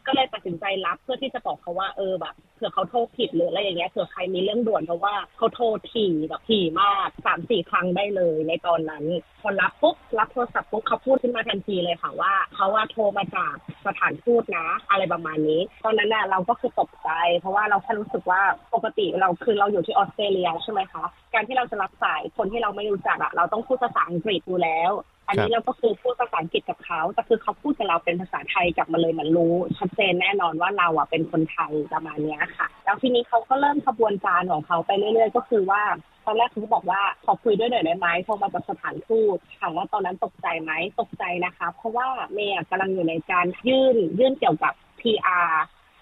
[0.10, 9.04] ก็เลยตัดสินใจรับเพื่อที่จะบอกเขาว่าเออแบบเผื่อเขาโทรผิดหรืออะไรอย่างเงี้ยเผื่อใครมีเรื่องด่วนเพราะว่าเขาโทรถี่แบบถี่มากสามสี่ครั้งได้เลยในตอนนั้น
[9.41, 13.54] พอรับปุ๊บรับโทรศัพท์ปุ๊บเขาพูดขึ้นมาทันทีเลยค่ะว่าเขาว่าโทรมาจาก
[13.86, 18.41] สถานทูตนะ อะไรประมาณนี้ ตอนนั้นน่ะเราก็คือตกใจ เพราะว่าเราแค่รู้สึกว่า
[18.74, 24.91] ปกติเราคือเราอยู่ที่ออสเตรเลียใช่ไหมคะการที่เราจะรับสายคนที่เราไม่รู้จักอะเราต้องพูดภาษาอังกฤษอยู่แล้ว
[25.29, 35.83] อันนี้เราก็คือพูดภาษาอังกฤษกับเขาแต่คือเขาพูดกับเราเป็นภาษาไทยกลับมาเลยมันรู้ชัดเจนแน่นอนว่าเราอะเป็นคนไทยประมาณนี้ค่ะ แล้วทีนี้เขาก็เริ่มขบวนการของเขาไปเรื่อยๆ ก็คือว่า
[36.25, 45.49] ตอนแรกเขาบอกว่าขอคุยด้วยหน่อยได้ไหมโทรมาจากสถานทูตถามว่าตอนนั้นตกใจไหมตกใจนะคะ เพราะว่าเมย์กำลังอยู่ในการยื่นยื่นเกี่ยวกับ PR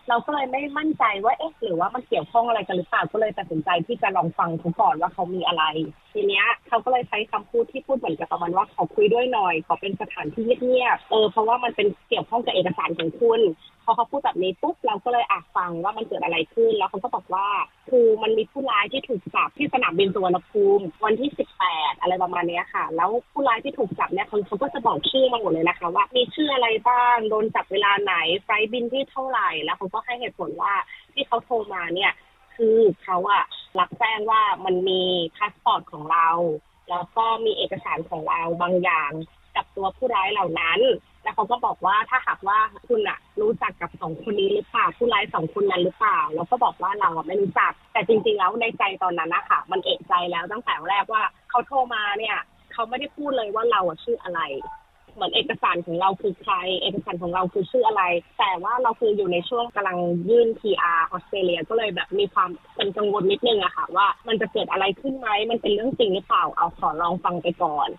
[0.09, 5.63] เราก็เลยไม่มั่นใจว่าเอ๊ะหรือว่ามันเกี่ยวข้องอะไรกันหรือเปล่าก็เลยตัดสินใจที่จะลองฟังเขาก่อนว่าเขามีอะไร
[6.17, 13.41] ทีเนี้ยเขาก็เลยใช้คำพูดที่พูดเหมือนกับประมาณว่าขอคุยด้วยหน่อย ขอเป็นสถานที่เงียบๆเออเพราะว่ามันเป็นเกี่ยวข้องกับเอกสารของคุณ
[13.83, 17.47] พอเขาพูดแบบนี้ปุ๊บเราก็เลยอะฟังว่ามันเกิดอะไรขึ้น แล้วเขาก็บอกว่า
[17.89, 21.29] คือมันมีผู้ร้ายที่ถูกจับที่สนามบินสุวรรณภูมิ วันที่
[21.65, 30.73] 18 อะไรประมาณนี้ค่ะ แล้วผู้ร้ายที่ถูกจับเนี่ยเขาเขาก็จะบอกชื่อมาหมดเลยนะคะว่ามีชื่ออะไรบ้างโดนจับเวลาไหนไฟบินที่เท่าไหร่แล้วเขาก็ให้เหตุผลว่า
[31.13, 32.11] ที่เขาโทรมาเนี่ย
[32.55, 33.43] คือเขาอะ
[33.79, 35.01] รับแจ้งว่ามันมี
[35.35, 36.27] พาสปอร์ตของเรา
[36.89, 39.11] แล้วก็มีเอกสารของเราบางอย่าง
[39.55, 40.79] กับตัวผู้ร้ายเหล่านั้น
[41.23, 52.37] แล้วเขาก็บอกว่าถ้าหากว่าคุณอะรู้จักกับสองคนนี้หรือเปล่าผู้ร้ายสองคนนั้นหรือเปล่า แล้วก็บอกว่าเราอะไม่รู้จัก แต่จริงๆแล้วในใจตอนนั้นนะคะมันเอะใจแล้วตั้งแต่แรกว่าเขาโทรมาเนี่ย
[52.73, 54.39] เขาไม่ได้พูดเลยว่าเราอะชื่ออะไร
[55.17, 58.03] เหมือนเอกสารของเราคือใคร เอกสารของเราคือชื่ออะไร
[58.39, 59.97] แต่ว่าเราคืออยู่ในช่วงกำลัง
[60.29, 67.89] ยื่น PR ออสเตรเลียก็เลยแบบมีความเป็นกังวลนิดนึงอะค่ะ ว่ามันจะเกิดอะไรขึ้นไหมมันเป็นเรื่องจริงหรือเปล่าเอาขอลองฟังไปก่อน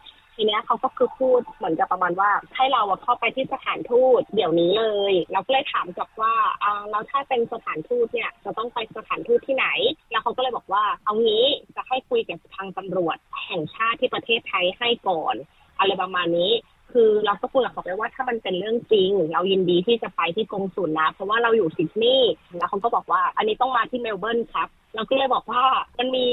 [0.41, 9.67] ทีเนี้ยเขาก็คือพูดเหมือนกับประมาณว่าให้เราเข้าไปที่สถานทูตเดี๋ยวนี้เลยเราก็เลยถามกลับว่าอ่าแล้วถ้าเป็นสถานทูตเนี่ยจะต้องไปสถานทูตที่ไหน
[10.11, 11.45] แล้วเขาก็เลยบอกว่า เอางี้
[11.77, 15.35] จะให้คุยกับทางตำรวจแห่งชาติที่ประเทศไทยให้ก่อน
[15.79, 16.53] อะไรประมาณนี้
[16.93, 25.63] คือเราก็พูดกับเขาไปว่าถ้ามันเป็นเรื่องจริงเรายินดีที่จะไปที่กงสุลนะ เพราะว่าเราอยู่ซิดนีย์แล้วเขาก็บอกว่า อันนี้ต้องมาที่เมลเบิร์นครับเราก็เลยบอกว่า
[25.99, 26.27] มันมี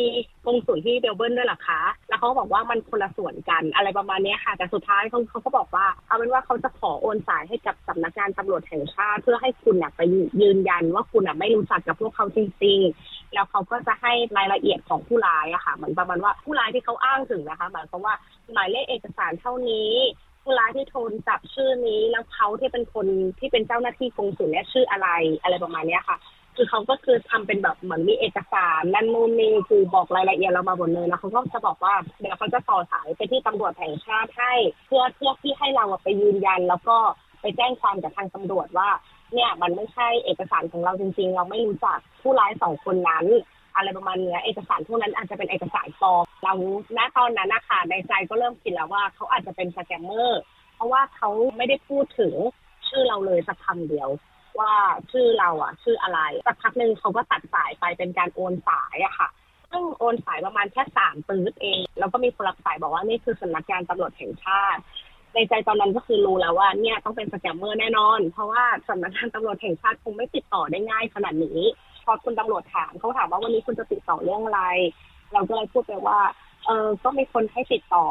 [0.45, 10.01] กงสุลที่เมลเบิร์นด้วยหรอคะ แล้วเขาบอกว่ามันคนละส่วนกันอะไรประมาณนี้ค่ะ แต่สุดท้ายเขาเขาก็บอกว่า เอาเป็นว่าเขาจะขอโอนสายให้กับสำนักงานตำรวจแห่งชาติ เพื่อให้คุณนะไป
[10.41, 18.15] ยืนยันว่าคุณนะไม่รู้จักกับพวกเขาจริงๆ แล้วเขาก็จะให้รายละเอียดของผู้ร้ายอะค่ะเหมือนประมาณว่าผู้ร้ายที่เขาอ้างถึงนะคะหมายความว่า
[18.53, 19.91] หมายเลขเอกสารเท่านี้
[20.45, 23.07] ผู้ร้ายที่โทนจับชื่อนี้แล้วเขาที่เป็นคน
[23.39, 25.07] ที่เป็นเจ้าหน้าที่กงสุลเนี่ยชื่ออะไร
[25.41, 26.17] อะไรประมาณเนี้ยค่ะ
[26.55, 34.53] คือเขาก็คือทำเป็นแบบเหมือนมีเอกสารนั่นนู่นนี่คือบอกรายละเอียดเรามาหมดเลยแล้วเขาก็จะบอกว่าเดี๋ยวเขาจะต่อสายไปที่ตำรวจแห่งชาติให้
[34.85, 36.97] เพื่อเพื่อที่ให้เราไปยืนยัน แล้วก็
[37.41, 38.89] ไปแจ้งความกับทางตำรวจว่า
[39.33, 43.25] เนี่ยมันไม่ใช่เอกสารของเราจริง ๆ เราไม่รู้จักผู้ร้ายสองคนนั้น
[43.75, 46.53] อะไรประมาณนี้เอกสารพวกนั้นอาจจะเป็นเอกสารปลอมเรา
[46.97, 50.41] ณตอนนั้นนะคะในใจก็เริ่มคิดแล้วว่าเขาอาจจะเป็นสแกมเมอร์
[50.75, 52.33] เพราะว่าเขาไม่ได้พูดถึง
[52.89, 54.09] ชื่อเราเลยสักคำเดียว
[54.59, 54.73] ว่า
[55.11, 59.29] ชื่อเราอะ ชื่ออะไรสักพักหนึ่งเขาก็ตัดสายไปเป็นการโอนสายอะค่ะ
[59.71, 64.81] ซึ่งโอนสายประมาณแค่สามปื๊ดเอง แล้วก็มีคนรับสายบอกว่านี่คือสำนักงานตำรวจแห่งชาติ
[65.33, 71.61] ในใจตอนนั้นก็คือรู้แล้วว่าเนี่ยต้องเป็นสแกมเมอร์แน่นอน เพราะว่าสำนักงานตำรวจแห่งชาติคงไม่ติดต่อได้ง่ายขนาดนี้
[72.05, 74.61] พอคุณตำรวจถามเขาถามว่าวันนี้คุณจะติดต่อเรื่องอะไร
[75.33, 76.19] เราก็เลยพูดไปว่า
[76.65, 78.07] เออก็มีคนให้ติดต่อ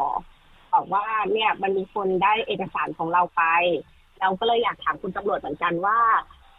[0.75, 3.43] บอกว่าเนี่ยมันมีคนได้เอกสารของเราไป
[4.21, 5.99] เราก็เลยอยากถามคุณตำรวจเหมือนกันว่า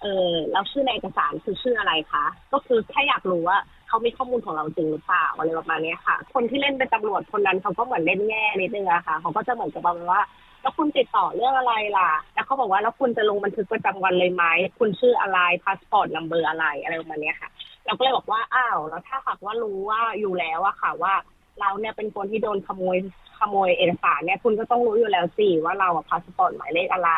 [0.02, 10.22] เออเราชื่อในเอกสารคือชื่ออะไรคะก็คือแค่อยากรู้ว่าเขามีข้อมูลของเราจริงหรือเปล่าอะไรประมาณนี้ค่ะ คนที่เล่นเป็นตำรวจคนนั้นเขาก็เหมือนเล่นแง่นิดนึงอะค่ะเขาก็จะเหมือนกับประมาณว่า
[10.66, 14.44] แล้วคุณติดต่อเรื่องอะไรล่ะ แล้วเขาบอกว่าแล้วคุณจะลงบันทึกประจำวันเลยไหม
[14.80, 17.50] คุณชื่ออะไรพาสปอร์ต number อะไรอะไรประมาณนี้ค่ะ
[17.86, 21.14] เราก็เลยบอกว่าอ้าวแล้วถ้าหากว่ารู้ว่าอยู่แล้วอะค่ะว่า
[21.60, 22.98] เราเนี่ยเป็นคนที่โดนขโมย
[23.40, 27.12] ขโมยเอกสารเนี่ยคุณก็ต้องรู้อยู่แล้วสิว่าเราอะพาสปอร์ตหมายเลขอะไร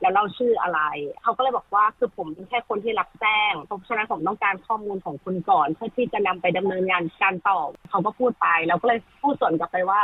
[0.00, 0.80] แล้วเราชื่ออะไร
[1.22, 10.00] เขาก็เลยบอกว่าคือผมเป็นแค่คนที่รับแจ้งเพราะฉะนั้นผมต้องการข้อมูลของคุณก่อนเพื่อที่จะนำไปดำเนินงานการต่อเขาก็พูดไปเราก็เลยพูดสวนกลับไปว่า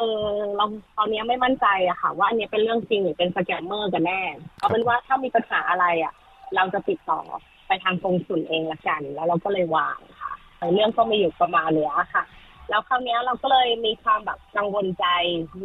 [0.00, 4.22] เออเราตอนนี้ไม่มั่นใจอะค่ะ ว่าอันนี้เป็นเรื่องจริงหรือเป็นสแกมเมอร์กันแน่
[4.58, 6.12] เอาเป็นว่าถ้ามีปัญหาอะไรอะ
[6.54, 7.20] เราจะติดต่อ
[7.66, 10.32] ไปทางกงสุลเองละกัน แล้วเราก็เลยวางค่ะ
[10.74, 12.24] เรื่องก็มีอยู่ประมาณเนี้ยค่ะ
[12.68, 15.06] แล้วคราวนี้เราก็เลยมีความแบบกังวลใจ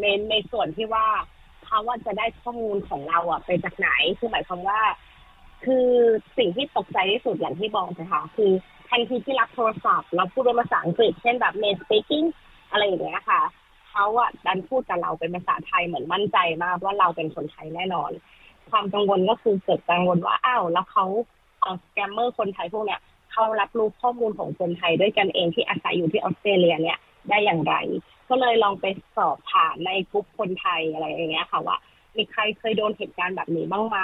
[0.01, 1.07] ในในส่วนที่ว่า
[1.65, 4.81] เขาว่าจะได้ข้อมูลของเราอะไปจากไหนคือหมายความว่า
[5.65, 5.87] คือ
[6.37, 8.51] สิ่งที่ตกใจที่สุดอย่างที่บอกนะคะคือ
[8.89, 12.27] ทันทีที่รับโทรศัพท์ เราพูดเป็นภาษาอังกฤษเช่นแบบ main speaking
[12.71, 13.41] อะไรอย่างเงี้ยค่ะ
[13.97, 18.11] เขาอะดันพูดกับเราเป็นภาษาไทยเหมือนมั่นใจมากว่าเราเป็นคนไทยแน่นอน
[18.71, 21.05] ความกังวลก็คือเกิดกังวลว่าอ้าวแล้วเขา
[21.61, 27.75] เอา scammer คนไทยพวกเนี้ยเขารับรู้ข้อมูลของคนไทยด้วยกันเองที่อาศัยอยู่ที่ออสเตรเลียเนี่ยได้อย่างไร
[28.29, 28.85] ก็เลยลองไป
[29.17, 31.77] สอบถามในกลุ่มคนไทยอะไรอย่างเงี้ยค่ะว่า
[32.15, 33.97] มีใครเคยโดนเหตุการณ์แบบนี้บ้างไหม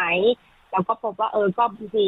[0.71, 1.63] แล้วก็พบว่าเออก็
[1.97, 2.07] มี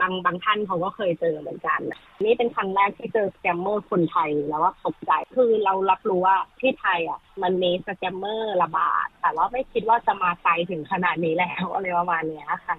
[0.00, 1.80] บางบางท่านเขาก็เคยเจอเหมือนกัน
[2.24, 12.78] นี่เป็นครั้งแรกที่เจอสแกมเมอร์คนไทยแล้วว่าตกใจ คือเรารับรู้ว่าที่ไทยอะมันมีสแกมเมอร์ระบาด แต่ว่าไม่คิดว่าจะมาไกลถึงขนาดนี้แล้วอะไรประมาณนี้ค่ะ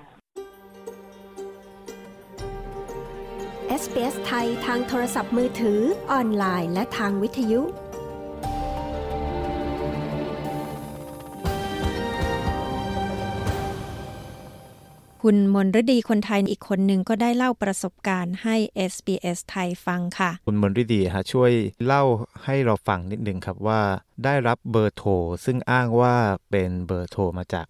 [3.81, 5.79] SBS ไทยทางโทรศัพท์มือถือ
[6.11, 7.61] ออนไลน์ และทางวิทยุ
[15.29, 18.55] คุณมนฤดีคนไทยอีกคนหนึ่งก็ได้เล่าประสบการณ์ให้
[18.91, 21.51] SBS ไทยฟังค่ะ คุณมนฤดีฮะช่วย
[21.85, 22.03] เล่า
[22.43, 23.81] ให้เราฟังนิดนึงครับว่า
[24.25, 25.11] ได้รับเบอร์โทร
[25.45, 26.15] ซึ่งอ้างว่า
[26.51, 27.65] เป็นเบอร์โทรมาจาก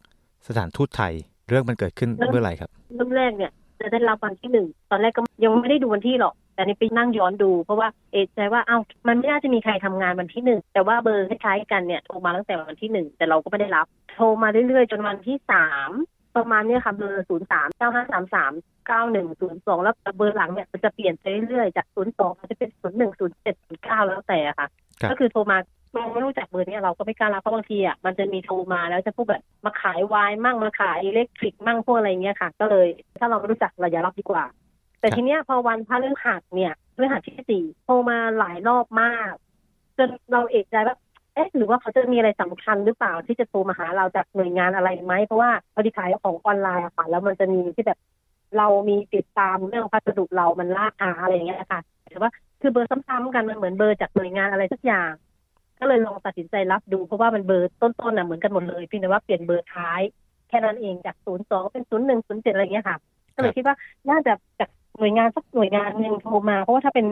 [0.48, 1.14] สถานทูตไทย
[1.50, 15.92] เรื่องมันเกิดขึ้นเมื่อไหร่ครับเริ่มแรกเนี่ยจะได้รับวันที่หนึ่งตอนแรกก็ยังไม่ได้ดูวันที่หรอก แต่นี่ไปนั่งย้อนดู เพราะว่าเอะใจว่าเอ้ามันไม่น่าจะมีใครทำงานวันที่หนึ่งแต่ว่าเบอร์คล้ายๆกันเนี่ยโทรมาตั้งแต่วันที่หนึ่งแต่เราก็ไม่ได้รับ โทรมาเรื่อยๆ จนวันที่สาม
[16.38, 18.52] ประมาณนี้ค่ะเบอร์ศูนย์สามเก้าห้าสามสาม
[18.88, 24.68] เก้าหนึ่งศูนย์สองแล้วเบอร์หลังเนี่ยมันจะเปลี่ยนไปเรื่อยๆจากศูนย์สองจะเป็นศูนย์หนึ่งศูนย์เจ็ดศูนย์เก้าแล้วแต่ค่ะ
[25.10, 25.58] ก็คือโทรมา
[25.94, 32.88] เราไม่รู้จักเบอร์นี้เราก็ไม่กล้ารับเพราะบางทีอะมันจะมีโทรมาแล้วจะพูดแบบมาขายวายมั่งมาขายอิเล็กทริกมั่งพวกอะไรเงี้ยค่ะ ก็เลย
[33.20, 34.44] ถ้าเราไม่รู้จักเราอย่ารับดีกว่า
[35.00, 39.32] แต่ทีเนี้ยพอวันพระฤหัสเนี่ยพฤหัสที่สี่โทรมาหลายรอบมาก
[39.98, 40.96] จนเราเอกใจว่า
[41.36, 48.00] เอ๊ะหรือว่าเขาจะมีอะไรสำคัญหรือเปล่าที่จะโทรมาหาเราจากหน่วยงานอะไรไหมเพราะว่าพอดีขายของออนไลน์อะค่ะแล้วมันจะมีที่แบบ
[48.58, 52.30] เรามีติดตามเรื่องพัสดุเรามันล่าช้าอะไรอย่างเงี้ยค่ะแต่ว่า
[52.62, 55.12] คือเบอร์ซ้ำๆกันมันเหมือนเบอร์จากหน่วยงานอะไรสักอย่าง
[55.80, 60.02] ก็เลยลองตัดสินใจรับดู เพราะว่ามันเบอร์ต้นๆน่ะเหมือนกันหมดเลยเพียงแต่ว่าเปลี่ยนเบอร์ท้าย
[60.50, 62.98] แค่นั้นเองจากศูนย์สองเป็นศูนย์หนึ่งศูนย์เจ็ดอะไรเงี้ยค่ะ
[63.36, 63.76] ก็เลยคิดว่า
[64.10, 67.06] น่าจะจาก หน่วยงานสักหน่วยงานหนึ่งโทรมา เพราะว่าถ้าเป็น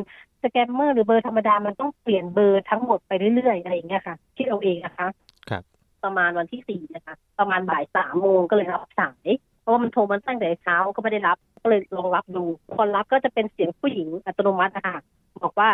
[0.43, 5.07] สแกมเมอร์หรือเบอร์ธรรมดา มันต้องเปลี่ยนเบอร์ทั้งหมดไปเรื่อยๆอะไรอย่างเงี้ยค่ะคิดเอาเองนะคะ
[5.49, 5.63] ครับ
[6.03, 9.27] ประมาณวันที่สี่นะคะ ประมาณบ่ายสามโมงก็เลยรับสาย
[9.61, 12.43] เพราะว่ามันโทรมันตั้งแต่เช้าก็ไม่ได้รับ ก็เลยลองรับดู
[12.73, 14.97] พอรับก็จะเป็นเสียงผู้หญิงอัตโนมัตินะคะ
[15.43, 15.69] บอกว่า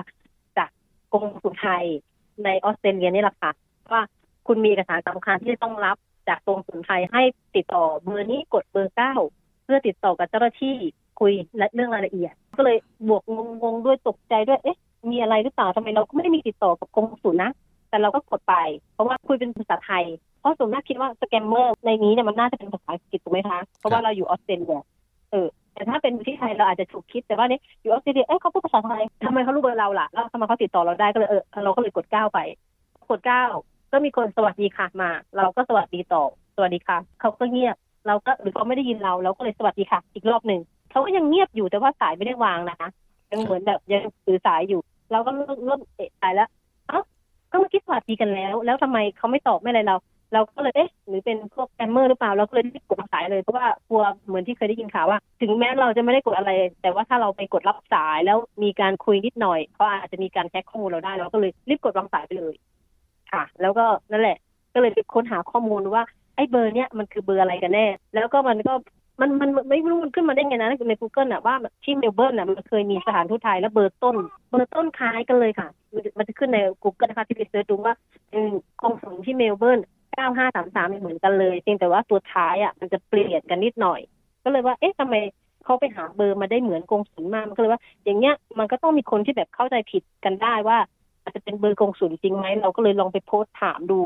[0.58, 0.70] จาก
[1.14, 1.86] กรมสุไทย
[2.44, 3.52] ในออสเตรเลียนี่แหละค่ะ
[3.92, 4.02] ว่า
[4.48, 7.22] คุณมีเอกสารสำคัญที่จะต้องรับจากกรมสุนไทยให้
[7.56, 9.14] ติดต่อเบอร์นี้กดเบอร์เก้า
[9.64, 10.78] เพื่อติดต่อกับเจ้าหน้าที่
[11.20, 12.78] คุยและเรื่องรายละเอียด ก็เลย
[13.08, 13.24] บวก
[13.62, 14.78] งงๆด้วยตกใจด้วยเอ๊ะ
[15.12, 17.52] มีอะไรหรือเปล่าทำไมเราก็ไม่ได้มีติดต่อกับกรมสุนนะ
[17.90, 18.56] แต่เราก็กดไป
[18.94, 20.06] เพราะว่าคุยเป็นภาษาไทย
[20.40, 24.80] เพราะส่วนมากคิดว่าสแกมเมอร์ในนี้เนี่ยมันน่าจะเป็นภาษาอังกฤษถูกไหมคะเพราะว่าเราอยู่ออสเตรเลีย
[25.32, 32.40] เออแต่ถ้าเป็นที่ไทยเราอาจจะถูกคิดแต่ว่าเนี่ยอยู่ออสเตรเลียเอ้ยเขาพูดภาษาไทยทำไมเขารู้เบอร์เราล่ะแล้วทำไมเขาติดต่อเราได้ก็เลยเออเราก็เลยกดเก้าไป
[33.10, 33.44] กดเก้า
[33.92, 36.24] ก็มีคนสวัสดีค่ะมา เราก็สวัสดีต่อ
[36.56, 37.76] สวัสดีค่ะเขาก็เงียบ
[38.08, 42.90] เราก็หรือเขาไม่ได้ยินเราเราก็เลยสวัสดีค่ะ อีกรอบหนึ่ง เขาก็ยังเงียบอยู่แต่ว่าสายไม่ได้วางนะคะ
[43.32, 46.50] ยังเหมือนแบบยังถือสายอยู่ เราก็เริ่มเริ่มเอะใจแล้ว
[46.88, 47.00] เอ้า
[47.52, 49.96] ก็เมื่อกี้สวัสดีกันแล้ว แล้วทำไมเขาไม่ตอบไม่อะไรเรา
[50.34, 62.54] เราก็เลยเอ๊ะหรือเป็นพวก scammer หรือเปล่าเราก็เลยรีบกดสายเลยเพราะว่ากลัวเหมือนที่เคยได้ยินข่าวว่า ถึงแม้เราจะไม่ได้กดอะไร แต่ว่าถ้าเราไปกดรับสายแล้วมีการคุยนิดหน่อยเขาอาจจะมีการแฮ็กข้อมูลเราได้เราก็เลยรีบกดวางสายไปเลย
[63.32, 64.38] ค่ะ แล้วก็นั่นแหละ
[64.74, 66.04] ก็เลยรีบค้นหาข้อมูลว่า
[66.36, 68.74] ไอ้เบอร์เนี้ยมันคือเบอร์อะไรกันแน่ แล้วก็มันก็
[69.20, 74.18] มันมันไม่รู้มันขึ้นมาได้ไงนะใน Google อะว่าที่เมลเบิร์นอะมันเคยมีสถานทูตไทยแล้วเบอร์ต้น
[74.50, 75.68] เบอร์ต้นคล้ายกันเลยค่ะ
[76.18, 77.94] มันจะขึ้นใน Google นะคะที่ไป search ดูว่า
[78.30, 78.44] เป็น
[78.82, 79.80] กงสุลที่เมลเบิร์น
[80.20, 84.02] 9533เหมือนกันเลยเพียงแต่ว่าตัวท้ายอะมันจะเปลี่ยนกันนิดหน่อย
[84.44, 85.16] ก็เลยว่าเอ๊ะทำไม
[85.64, 90.78] เขาไปหาเบอร์มาได้เหมือนกงสุลมามันก็เลยว่า อย่างเงี้ยมันก็ต้องมีคนที่แบบเข้าใจผิดกันได้ว่า
[91.24, 94.00] อาจจะเป็นเบอร์กงสุนจริงไหมเราก็เลยลองไปโพสต์ถามดู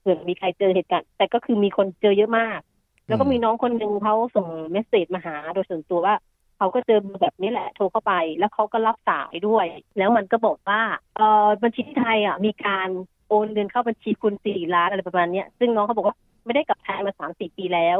[0.00, 2.58] เผื่อมีใครเจอเหตุการณ์แต่ก็คือมีคนเจอเยอะมาก
[3.08, 6.14] แล้วก็มีน้องคนหนึ่งเขาส่งเมสเซจมาหาโดยส่วนตัวว่า
[6.58, 9.66] เขาก็เจอแบบนี้แหละโทรเข้าไป แล้วเขาก็รับสายด้วย
[9.98, 10.80] แล้วมันก็บอกว่า
[11.16, 12.88] เออบัญชีที่ไทยอะมีการ
[13.28, 17.98] โอนเงินเข้าบัญชีคุณสี่ล้านอะไรประมาณเนี้ยซึ่งน้องเขาบอกว่าไม่ได้กลับไทยมาสามสี่ปีแล้ว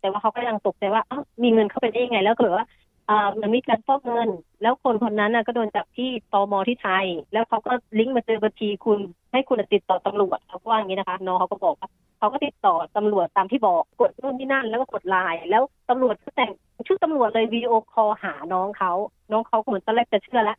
[0.00, 2.68] แต่ว่าเขาก็ยังตกใจว่าอ้าวมีเงินเข้าไปได้ยังไง แล้วก็เลยว่า
[3.08, 4.28] อ่ามันมีการฟอกเงิน
[4.62, 8.98] แล้วคนคนนั้นน่ะก็โดนจับที่ตมที่ไทย แล้วเขาก็ลิงก์มาเจอบัญชีคุณ
[9.32, 11.88] ให้คุณติดต่อตำรวจเขาว่าอย่างนี้นะคะน้องเขาก็บอกว่า
[12.18, 16.50] เขาก็ติดต่อตำรวจตามที่บอกกดนู่นที่นั่นแล้วก็กดไลน์แล้วตำรวจก็แต่ง
[16.86, 18.92] ชุดตำรวจเลยวิดีโอคอลหาน้องเขา
[19.32, 20.56] น้องเขาเหมือนตอนแรกจะเชื่อแล้ว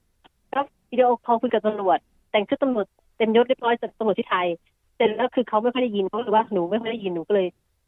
[0.51, 1.97] แล้ววิดีโอคอลคุยกับตำรวจ
[2.31, 2.85] แต่งชุดตำรวจ
[3.17, 4.47] เต็มยศเรียบร้อยจากตำรวจที่ไทย
[4.95, 7.47] เสร็จแล้วคือเขาไม่ค่อยได้ยินเขาเลยว่าหนูไม่ค่อยได้ยินหนูก็เลย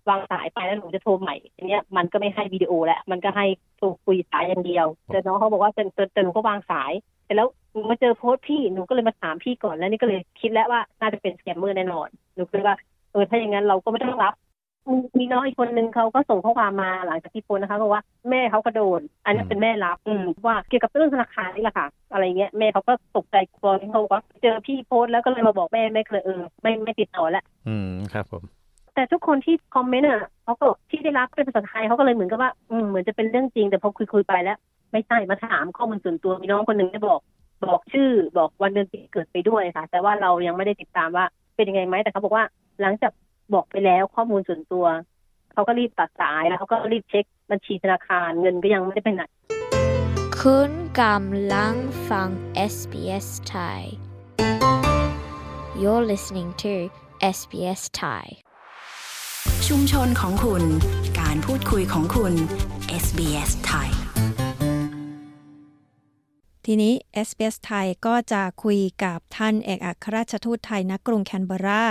[0.10, 3.46] วางสายไปแล้วหนูจะโทรใหม่ทีเนี้ยมันก็ไม่ให้วิดีโอแล้วมันก็ให้
[3.78, 5.84] โทรคุยสายอย่างเดียวแต่น้องเขาบอกว่าแต่
[6.14, 6.92] แต่หนูก็วางสาย
[7.26, 12.78] แต่แล้วหนูมาเจอโพสต์พี่หนูก็เลยมาถามพี่ก่อนแล้วนี่ก็เลยคิดแล้วว่าน่าจะเป็นสแกมเมอร์แน่นอนหนูก็เลยว่า
[13.12, 14.34] เออถ้าอย่างนั้นเราก็ไม่ต้องรับ
[15.18, 19.98] มีน้องอีกคนนึงเขาก็ส่งข้อความมาหลังจากที่โพสนะคะบอกว่าแม่เขาก็โดน อันนี้เป็นแม่รับ
[20.46, 28.44] ว่าเกี่ยวกับเรื่องธนาคารนี่แหละค่ะ อะไรเงี้ยแม่เขาก็ตกใจกลัวที่เขาว่าเจอพี่โพสแล้วก็เลยมาบอกแม่แม่เลยเออไม่ไม่ติดต่อแล้วอืมครับผม
[29.00, 34.58] แต่ทุกคนที่คอมเมนต์อะเขาก็ที่ได้รับเป็นภาษาไทยเขาก็เลยเหมือนกับว่าอืมเหมือนจะเป็นเรื่องจริง แต่พอคุยคุยไปแล้ว
[34.92, 37.20] ไม่ใช่มาถามข้อมูลส่วนตัวมีน้องคนหนึ่งได้บอก
[37.66, 41.26] บอกชื่อบอกวันเดือนปีเกิดไปด้วยค่ะ แต่ว่าเรายังไม่ได้ติดตามว่า
[41.56, 42.46] เป็นยังไงไหมแต่เขาบอกว่า
[42.82, 43.12] หลังจาก
[43.54, 44.86] บอกไปแล้วข้อมูลส่วนตัว
[45.54, 49.24] เขาก็รีบตัดสายแล้วเขาก็รีบเช็คบัญชีธนาคารเงินก็ยังไม่ได้ไปไหน
[50.42, 50.72] คุณ
[51.02, 51.76] กำลัง
[52.10, 52.30] ฟัง
[52.74, 53.80] SBS Thai
[55.82, 56.74] You're listening to
[57.36, 58.26] SBS Thai
[59.74, 60.64] ชุมชนของคุณ
[61.20, 62.34] การพูดคุยของคุณ
[63.04, 63.99] SBS ไทย
[66.72, 66.96] ทีนี้
[67.28, 71.84] SBS ไทยก็จะคุยกับท่านเอกอัครราชทูตไทยณกรุงแคนเบรา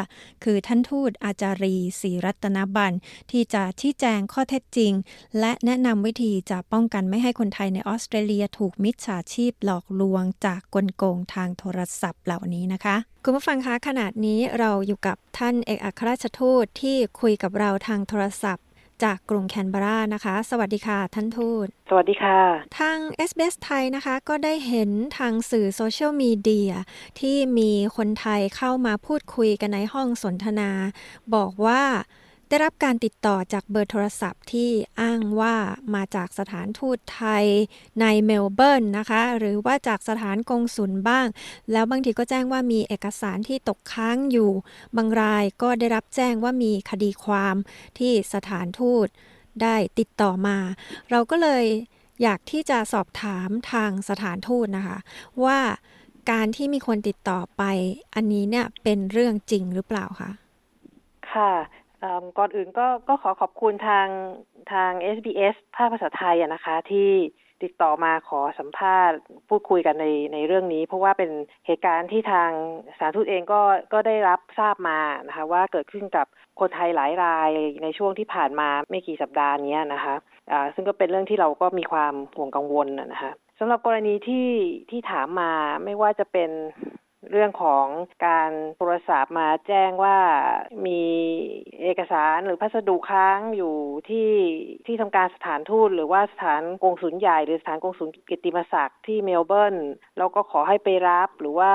[0.44, 2.92] คือท่านทูตอาจารีศรีรัตนบัน
[3.30, 4.92] ที่จะชี้แจงข้อเท็จจริง
[5.40, 18.64] และแนะนำวิธีจะป้องกันไม่ให้คนไทยในออสเตรเลียถูกมิจฉาชีพหลอกลวงจากกลโกงทางโทรศัพท์เหล่านี้นะคะ คุณผู้ฟังคะขณะนี้เราอยู่กับท่านเอกอัครราชทูตที่คุยกับเราทางโทรศัพท์
[19.04, 22.38] จากกรุงแคนเบรานะคะ สวัสดีค่ะ ท่านทูต สวัสดีค่ะ
[22.78, 26.72] ทาง SBS ไทยนะคะ ก็ได้เห็นทางสื่อโซเชียลมีเดีย
[27.20, 30.70] ที่มีคนไทยเข้ามาพูดคุยกันในห้องสนทนา
[31.34, 31.82] บอกว่า
[32.48, 34.70] ได้รับการติดต่อจากเบอร์โทรศัพท์ที่
[35.00, 35.56] อ้างว่า
[35.94, 37.46] มาจากสถานทูตไทย
[38.00, 41.26] ในเมลเบิร์นนะคะ หรือว่าจากสถานกงสุลบ้าง
[41.72, 44.50] แล้วบางทีก็แจ้งว่ามีเอกสารที่ตกค้างอยู่
[44.96, 47.56] บางรายก็ได้รับแจ้งว่ามีคดีความ
[47.98, 49.06] ที่สถานทูต
[49.62, 50.58] ได้ติดต่อมา
[51.10, 51.64] เราก็เลย
[52.22, 54.98] อยากที่จะสอบถามทางสถานทูตนะคะ
[55.44, 55.58] ว่า
[56.30, 57.62] การที่มีคนติดต่อไป
[58.14, 60.30] อันนี้เนี่ยเป็นเรื่องจริงหรือเปล่าคะ
[61.32, 61.52] ค่ะ
[62.38, 64.08] ก่อนอื่นก็ก็ขอขอบคุณทาง
[64.72, 67.10] ทาง SBS ภาคภาษาไทยนะคะที่
[67.62, 69.18] ติดต่อมาขอสัมภาษณ์
[69.48, 71.30] พูดคุยกันในในเรื่องนี้ เพราะว่าเป็น
[71.66, 72.50] เหตุการณ์ที่ทาง
[72.98, 73.60] สารทูตเองก็
[73.92, 76.26] ก็ได้รับทราบมานะคะว่าเกิดขึ้นกับ
[76.60, 77.50] คนไทยหลายราย
[77.82, 84.48] ในช่วงที่ผ่านมาไม่กี่สัปดาห์นี้นะคะะซึ่งก็เป็นเรื่องที่เราก็มีความห่วงกังวลนะคะสำหรับกรณีที่
[84.90, 85.52] ที่ถามมา
[85.84, 86.50] ไม่ว่าจะเป็น
[87.30, 87.86] เรื่องของ
[88.26, 90.18] การโทรศัพท์มาแจ้งว่า
[90.86, 91.02] มี
[91.82, 93.76] เอกสารหรือพัสดุค้างอยู่
[94.08, 94.32] ที่
[94.86, 99.76] ที่ทำการสถานทูตหรือว่าสถานกงศูนย์ใหญ่หรือสถานกงศูนย์กิติมศักดิ์ที่เมลเบิร์น
[100.18, 101.72] แล้วก็ขอให้ไปรับหรือว่า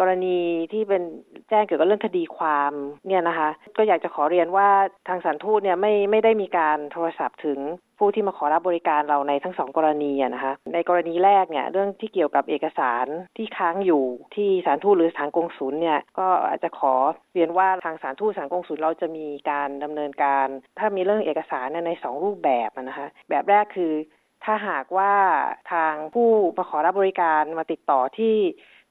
[0.00, 0.38] กรณี
[0.72, 1.02] ที่เป็น
[1.48, 2.72] แจ้งเกี่ยวกับเรื่องคดีความ
[3.06, 4.68] เนี่ยนะคะ ก็อยากจะขอเรียนว่า
[5.08, 7.58] ทางสารทูตเนี่ยไม่ไม่ได้มีการโทรศัพท์ถึง
[7.98, 16.94] ผู้ที่มาขอรับบริการเราในทั้งสองกรณีนะคะ ในกรณีแรกเนี่ยเรื่องที่เกี่ยวกับเอกสารที่ค้างอยู่ที่สารทูตหรือสถานกงสุลเนี่ยก็อาจจะขอ
[17.34, 20.46] เรียนว่าทางสารทูตสถานกงสุลเราจะมีการดำเนินการ
[20.78, 23.92] ถ้ามีเรื่องเอกสารในสองรูปแบบนะคะแบบแรกคือ
[24.44, 25.14] ถ้าหากว่า
[25.72, 28.36] ทางผู้มาขอรับบริการมาติดต่อที่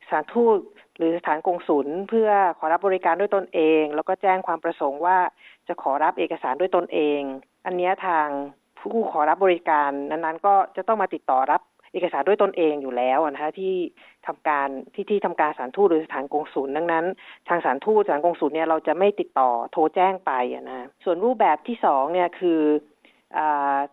[0.05, 0.57] สถานทูต
[0.97, 2.29] หรือสถานกงสุลเพื่อ
[2.59, 5.17] ขอรับบริการด้วยตนเอง แล้วก็แจ้งความประสงค์ว่า
[5.67, 7.21] จะขอรับเอกสารด้วยตนเอง
[7.65, 8.27] อันนี้ทาง
[8.79, 11.61] ผู้ขอรับบริการนั้นๆ ก็จะต้องมาติดต่อรับ
[11.93, 13.75] เอกสารด้วยตนเองอยู่แล้วนะคะที่
[14.27, 17.05] ทำการที่ที่ทำการสารทูตหรือสถานกงสุลดังนั้น
[17.49, 22.61] ทางสารทูตสถานกงสุลเนี่ยเราจะไม่ติดต่อโทรแจ้งไปนะส่วนรูปแบบที่สองเนี่ยคือ
[23.37, 23.39] อ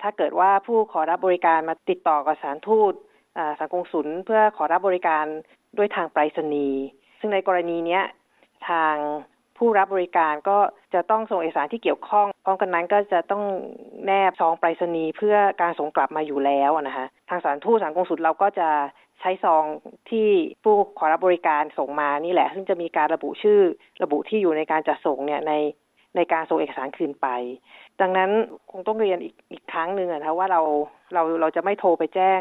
[0.03, 2.93] ถ้าเกิดว่าผู้ขอรับบริการมาติดต่อกับสารทูต
[3.59, 5.25] สารกงสุลเพื่อขอรับบริการ
[5.79, 6.83] ด้วยทางไปรษณีย์
[7.20, 8.01] ซึ่งในกรณีนี้
[8.68, 8.97] ทาง
[9.59, 10.59] ผู้รับบริการก็
[10.95, 13.43] จะต้องส่งเอกสารที่เกี่ยวข้องพร้อมกันนั้นก็จะต้อง
[14.07, 18.68] แนบซองไปรษณีย์เพื่อการส่งกลับมาอยู่แล้วนะคะทางสารทูตสารกงสุลเราก็จะ
[19.20, 19.64] ใช้ซอง
[20.11, 20.29] ที่
[20.62, 23.61] ผู้ขอรับบริการส่งมานี่แหละ ซึ่งจะมีการระบุชื่อ
[24.03, 25.53] ระบุที่อยู่ในการจัดส่งเนี่ยใน
[26.16, 27.29] ในการส่งเอกสารคืนไป
[28.01, 28.31] ดังนั้น
[28.70, 30.61] คงต้องเรียนอีกอีกครั้งหนึ่งนะว่าเรา
[31.14, 32.41] เราเราจะไม่โทรไปแจ้ง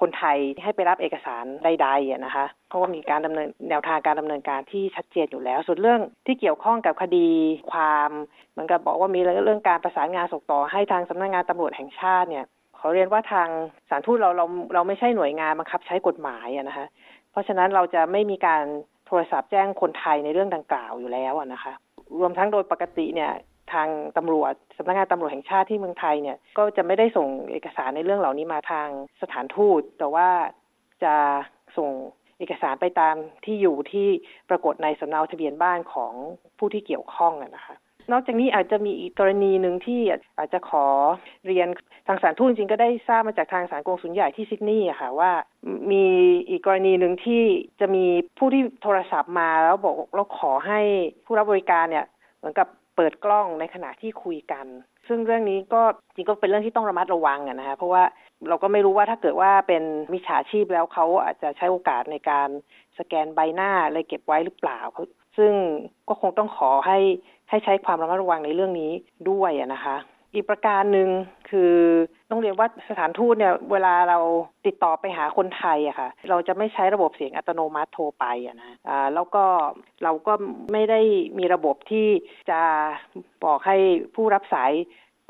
[0.00, 7.28] คนไทยให้ไปรับเอกสารใดๆนะคะเพราะว่ามีการดำเนินแนวทางการดำเนินการที่ชัดเจนอยู่แล้ว ส่วนเรื่องที่เกี่ยวข้องกับคดี
[7.72, 8.10] ความ
[8.52, 12.44] เหมือนกับบอกว่ามีเรื่องการประสานงานส่งต่อให้ทางสำนักงงานตำรวจแห่งชาติเนี่ย
[12.78, 13.48] ขอเรียนว่าทาง
[13.88, 16.86] สารทูตเราเราเราไม่ใช่หน่วยงานบังคับใช้กฎหมายนะคะ
[17.30, 18.64] เพราะฉะนั้นเราจะไม่มีการ
[19.06, 21.72] โทรศัพท์แจ้งคนไทยในเรื่องดังกล่าวอยู่แล้วนะคะ
[22.18, 23.32] รวมทั้งโดยปกติเนี่ย
[23.74, 28.88] ทางตำรวจสำนักงานตำรวจแห่งชาติที่เมืองไทยเนี่ยก็จะไม่ได้ส่งเอกสารในเรื่องเหล่านี้มาทาง
[29.22, 30.28] สถานทูต แต่ว่า
[31.04, 31.14] จะ
[31.76, 31.90] ส่ง
[32.38, 34.08] เอกสารไปตามที่อยู่ที่
[34.50, 36.12] ปรากฏในสำเนาทะเบียนบ้านของ
[36.58, 37.76] ผู้ที่เกี่ยวข้องนะคะ
[38.12, 40.00] นอกจากนี้อาจจะมีอีกกรณีหนึ่งที่
[40.38, 40.86] อาจจะขอ
[41.46, 41.68] เรียน
[42.06, 45.30] ทางสารทูตจริงก็ได้ทราบมาจากทางสารกงสุลใหญ่ที่ซิดนีย์ค่ะว่า
[45.90, 46.04] มี
[46.48, 47.42] อีกกรณีหนึ่งที่
[47.80, 48.04] จะมี
[48.38, 50.80] ผู้ที่โทรศัพท์มาแล้วบอกเราขอให้
[51.24, 52.06] ผู้รับบริการเนี่ย
[52.38, 54.66] เหมือนกับ เปิดกล้องในขณะที่คุยกัน
[55.08, 55.82] ซึ่งเรื่องนี้ก็
[56.14, 58.02] จริงก็เป็นเรื่องที่ต้องระมัดระวังนะคะเพราะว่า
[58.48, 59.82] เราก็ไม่รู้ว่าถ้าเกิดว่าเป็น
[60.12, 62.48] มิจฉาชีพแล้วเขาอาจจะใช้โอกาสในการ
[62.98, 64.80] สแกนใบหน้าอะไรเก็บไว้หรือเปล่า
[65.36, 65.52] ซึ่ง
[66.08, 66.98] ก็คงต้องขอให้
[67.50, 68.92] ให้ใช้ความระมัดระวังในเรื่องนี้
[69.30, 69.96] ด้วยนะคะ
[70.34, 71.08] อีกประการหนึ่ง
[71.50, 71.74] คือ
[72.30, 74.18] ต้องเรียนว่าสถานทูตเนี่ยเวลาเรา
[74.66, 79.44] ติดต่อไปหาคนไทยอะค่ะ เราจะไม่ใช้ระบบเสียงอัตโนมัติโทรไปอะนะอ่าแล้วก็
[80.02, 80.32] เราก็
[80.72, 81.00] ไม่ได้
[81.38, 82.08] มีระบบที่
[82.50, 82.60] จะ
[83.44, 83.76] บอกให้
[84.14, 84.72] ผู้รับสาย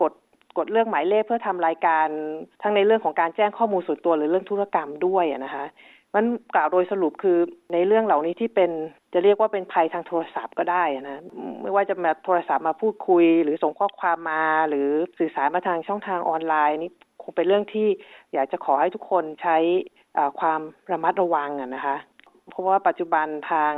[0.02, 0.12] กด
[0.58, 2.06] กดเรื่องหมายเลขเพื่อทำรายการ
[2.62, 5.64] ทั้งในเรื่องของการแจ้งข้อมูลส่วนตัวหรือเรื่องธุรกรรมด้วยนะคะ
[6.14, 7.38] มันกล่าวโดยสรุปคือ
[7.72, 8.70] ในเรื่องเหล่านี้ที่เป็น
[9.14, 11.22] จะเรียกว่าเป็นภัยทางโทรศัพท์ก็ได้นะ
[11.62, 14.88] ไม่ว่าจะมาโทรศัพท์มาพูดคุย หรือส่งข้อความมา หรือ
[15.18, 16.90] สื่อสารมาทางช่องทางออนไลน์นี่
[17.22, 17.88] คงเป็นเรื่องที่
[18.32, 19.56] อยากจะขอให้ทุกคนใช้
[20.40, 20.60] ความ
[20.92, 21.96] ระมัดระวังนะคะ
[22.50, 23.72] เพราะว่าปัจจุบันทาง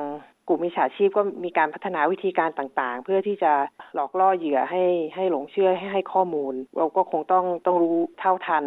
[0.49, 3.53] กลุ่มมิจฉาชีพก็มีการพัฒนาวิธีการต่างๆ เพื่อที่จะ
[3.95, 4.85] หลอกล่อเหยื่อให้
[5.15, 8.65] ให้หลงเชื่อให้ให้ข้อมูล เราก็คงต้องต้องรู้เท่าทัน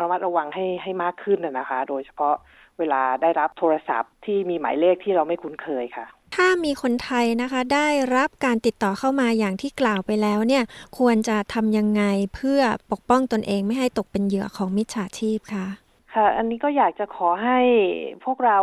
[0.00, 2.34] ระมัดระวังให้ให้มากขึ้นนะคะ โดยเฉพาะ
[2.80, 6.06] เวลาได้รับโทรศัพท์ที่มีหมายเลขที่เราไม่คุ้นเคยค่ะ
[6.36, 10.64] ถ้ามีคนไทยนะคะได้รับการติดต่อเข้ามาอย่างที่กล่าวไปแล้วเนี่ย
[10.98, 12.02] ควรจะทำยังไง
[12.34, 12.60] เพื่อ
[12.92, 15.66] ปกป้องตนเองไม่ให้ตกเป็นเหยื่อของมิจฉาชีพคะ
[16.14, 17.60] ค่ะ อันนี้ก็อยากจะขอให้
[18.24, 18.58] พวกเรา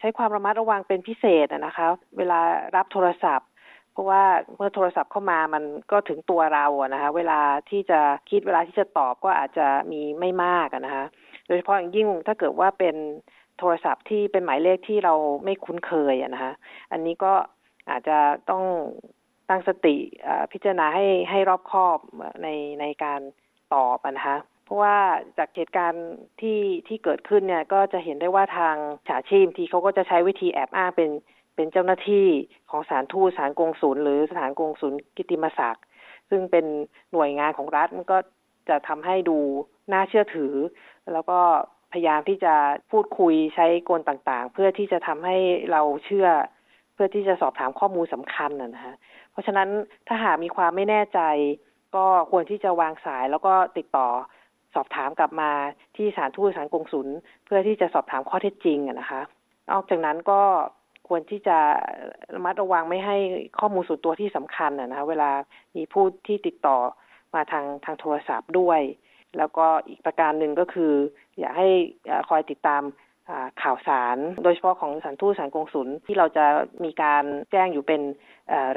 [0.00, 1.86] ใช้ความระมัดระวังเป็นพิเศษนะคะ
[2.18, 2.38] เวลา
[2.76, 3.48] รับโทรศัพท์
[3.92, 4.22] เพราะว่า
[4.56, 7.40] เมื่อโทรศัพท์เข้ามามันก็ถึงตัวเราอะนะคะ เวลา
[7.70, 8.00] ที่จะ
[8.30, 11.04] คิดเวลาที่จะตอบก็อาจจะมีไม่มากนะคะ
[11.46, 12.96] โดยเฉพาะอย่างยิ่งถ้าเกิดว่าเป็น
[13.58, 16.52] โทรศัพท์ที่เป็นหมายเลขที่เราไม่คุ้นเคยนะคะ
[16.92, 17.32] อันนี้ก็
[17.90, 18.18] อาจจะ
[18.50, 18.64] ต้อง
[19.48, 19.96] ตั้งสติ
[20.52, 21.98] พิจารณาให้ให้รอบคอบ
[22.42, 22.48] ใน
[22.80, 23.20] ในการ
[23.74, 24.96] ตอบนะคะเพราะว่า
[25.38, 26.06] จากเหตุการณ์
[26.40, 28.76] ที่ที่เกิดขึ้นเนี่ยก็จะเห็นได้ว่าทาง
[29.08, 31.10] ฉาชีพที่เขาก็จะใช้วิธีแอบอ้างเป็น
[31.54, 32.26] เป็นเจ้าหน้าที่
[32.70, 35.84] ของสารทูตสารกงศูนย์หรือสถานกงศูนย์กิติมศักดิ์
[36.30, 36.66] ซึ่งเป็น
[37.12, 38.18] หน่วยงานของรัฐมันก็
[38.68, 39.38] จะทำให้ดู
[39.92, 40.54] น่าเชื่อถือ
[41.12, 41.40] แล้วก็
[41.96, 42.54] ยายามที่จะ
[42.90, 45.36] พูดคุยใช้กลต่างๆ เพื่อที่จะทำให้
[45.72, 46.28] เราเชื่อ
[46.94, 48.94] เพื่อที่จะสอบถามข้อมูลสำคัญนะฮะ
[49.30, 49.68] เพราะฉะนั้น
[50.08, 51.20] ถ้าหากมีความไม่แน่ใจ
[51.96, 54.08] ก็ควรที่จะวางสายแล้วก็ติดต่อ
[54.74, 55.50] สอบถามกลับมา
[55.96, 57.08] ที่สารทูตสารกงสุล
[57.44, 59.20] เพื่อที่จะสอบถามข้อเท็จจริงนะคะ
[59.70, 60.42] นอกจากนั้นก็
[61.08, 61.58] ควรที่จะ
[62.34, 63.16] ระมัดระวังไม่ให้
[63.58, 65.30] ข้อมูลส่วนตัวที่สำคัญนะคะเวลา
[65.76, 66.78] มีผู้ที่ติดต่อ
[67.34, 68.80] มาทางทางโทรศัพท์ด้วย
[69.38, 70.92] แล้วก็อีกประการหนึ่งก็คือ
[71.38, 71.68] อยากให้
[72.28, 72.82] คอยติดตาม
[73.62, 76.46] ข่าวสาร โดยเฉพาะของสานทูตสานกงสุลที่เราจะ
[76.84, 78.00] มีการแจ้งอยู่เป็น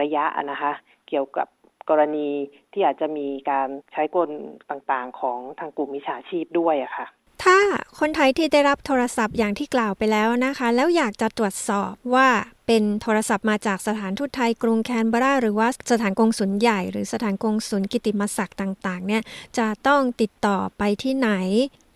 [0.01, 0.73] ระยะนะคะ
[1.07, 1.47] เกี่ยวกับ
[1.89, 2.27] กรณี
[2.73, 4.29] ที่อาจจะมีการใช้กล
[4.69, 7.05] ต่างๆ ของทางกลุ่มมิจฉาชีพด้วยอะค่ะ
[7.43, 7.57] ถ้า
[7.99, 12.29] คนไทยที่ได้รับโทรศัพท์อย่างที่กล่าวไปแล้วนะคะ แล้วอยากจะตรวจสอบว่า
[12.67, 19.23] เป็นโทรศัพท์มาจากสถานทูตไทยกรุงแคนเบราหรือว่าสถานกงสุลใหญ่หรือสถานกงสุลกิติมศักดิ์ต่างๆ เนี่ย
[19.57, 21.29] จะต้องติดต่อไปที่ไหน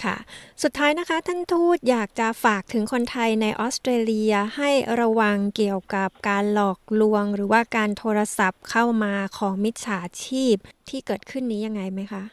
[0.02, 0.16] ค่ะ
[0.62, 4.70] สุดท้ายนะคะท่านทูตอยากจะฝากถึงคนไทยในออสเตรเลียให้
[5.00, 10.56] ระวังเกี่ยวกับการหลอกลวง หรือว่าการโทรศัพท์เข้ามาของมิจฉาชีพ
[10.88, 12.24] ที่เกิดขึ้นนี้ยังไงไหมคะ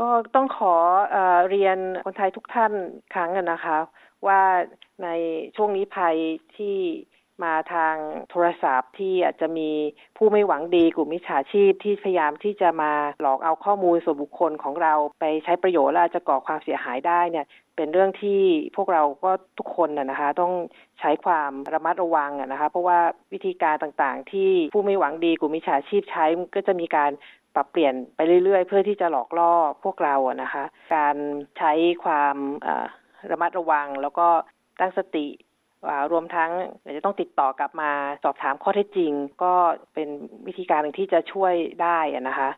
[0.00, 0.74] ก็ต้องขอ
[1.10, 1.16] เอ
[1.50, 2.72] เรียนคนไทยทุกท่าน
[3.14, 3.76] ครั้งนะคะ
[4.26, 4.42] ว่า
[5.02, 5.08] ใน
[5.56, 6.16] ช่วงนี้ภัย
[6.56, 6.76] ที่
[7.44, 7.94] มาทาง
[8.30, 9.70] โทรศัพท์ที่อาจจะมี
[10.16, 18.40] ผู้ไม่หวังดีกลุ่มมิจฉาชีพที่พยายามที่จะมาหลอกเอาข้อมูลส่วนบุคคลของเราไปใช้ประโยชน์และจะก่อความเสียหายได้เนี่ยเป็นเรื่องที่
[18.76, 20.52] พวกเราก็ทุกคนนะคะ ต้อง
[21.00, 22.98] ใช้ความระมัดระวังนะคะเพราะว่า
[23.32, 26.24] วิธีการต่างๆ ที่ผู้ไม่หวังดีกลุ่มมิจฉาชีพใช้
[26.54, 27.10] ก็จะมีการ
[27.54, 29.52] ปรับเปลี่ยนไปเรื่อยๆ เพื่อที่จะหลอกล่อ
[29.84, 30.64] พวกเราอะนะคะ
[30.94, 31.16] การ
[31.58, 31.72] ใช้
[32.04, 32.36] ความ
[33.30, 34.28] ระมัดระวังแล้วก็
[34.80, 35.26] ตั้งสติ
[36.12, 36.50] รวมทั้ง
[36.96, 37.90] จะต้องติดต่อกลับมา
[38.24, 39.12] สอบถามข้อเท็จจริง
[39.42, 39.54] ก็
[39.94, 40.08] เป็น
[40.46, 41.98] วิธีการหนึ่งที่จะช่วยได้
[42.28, 42.50] นะคะ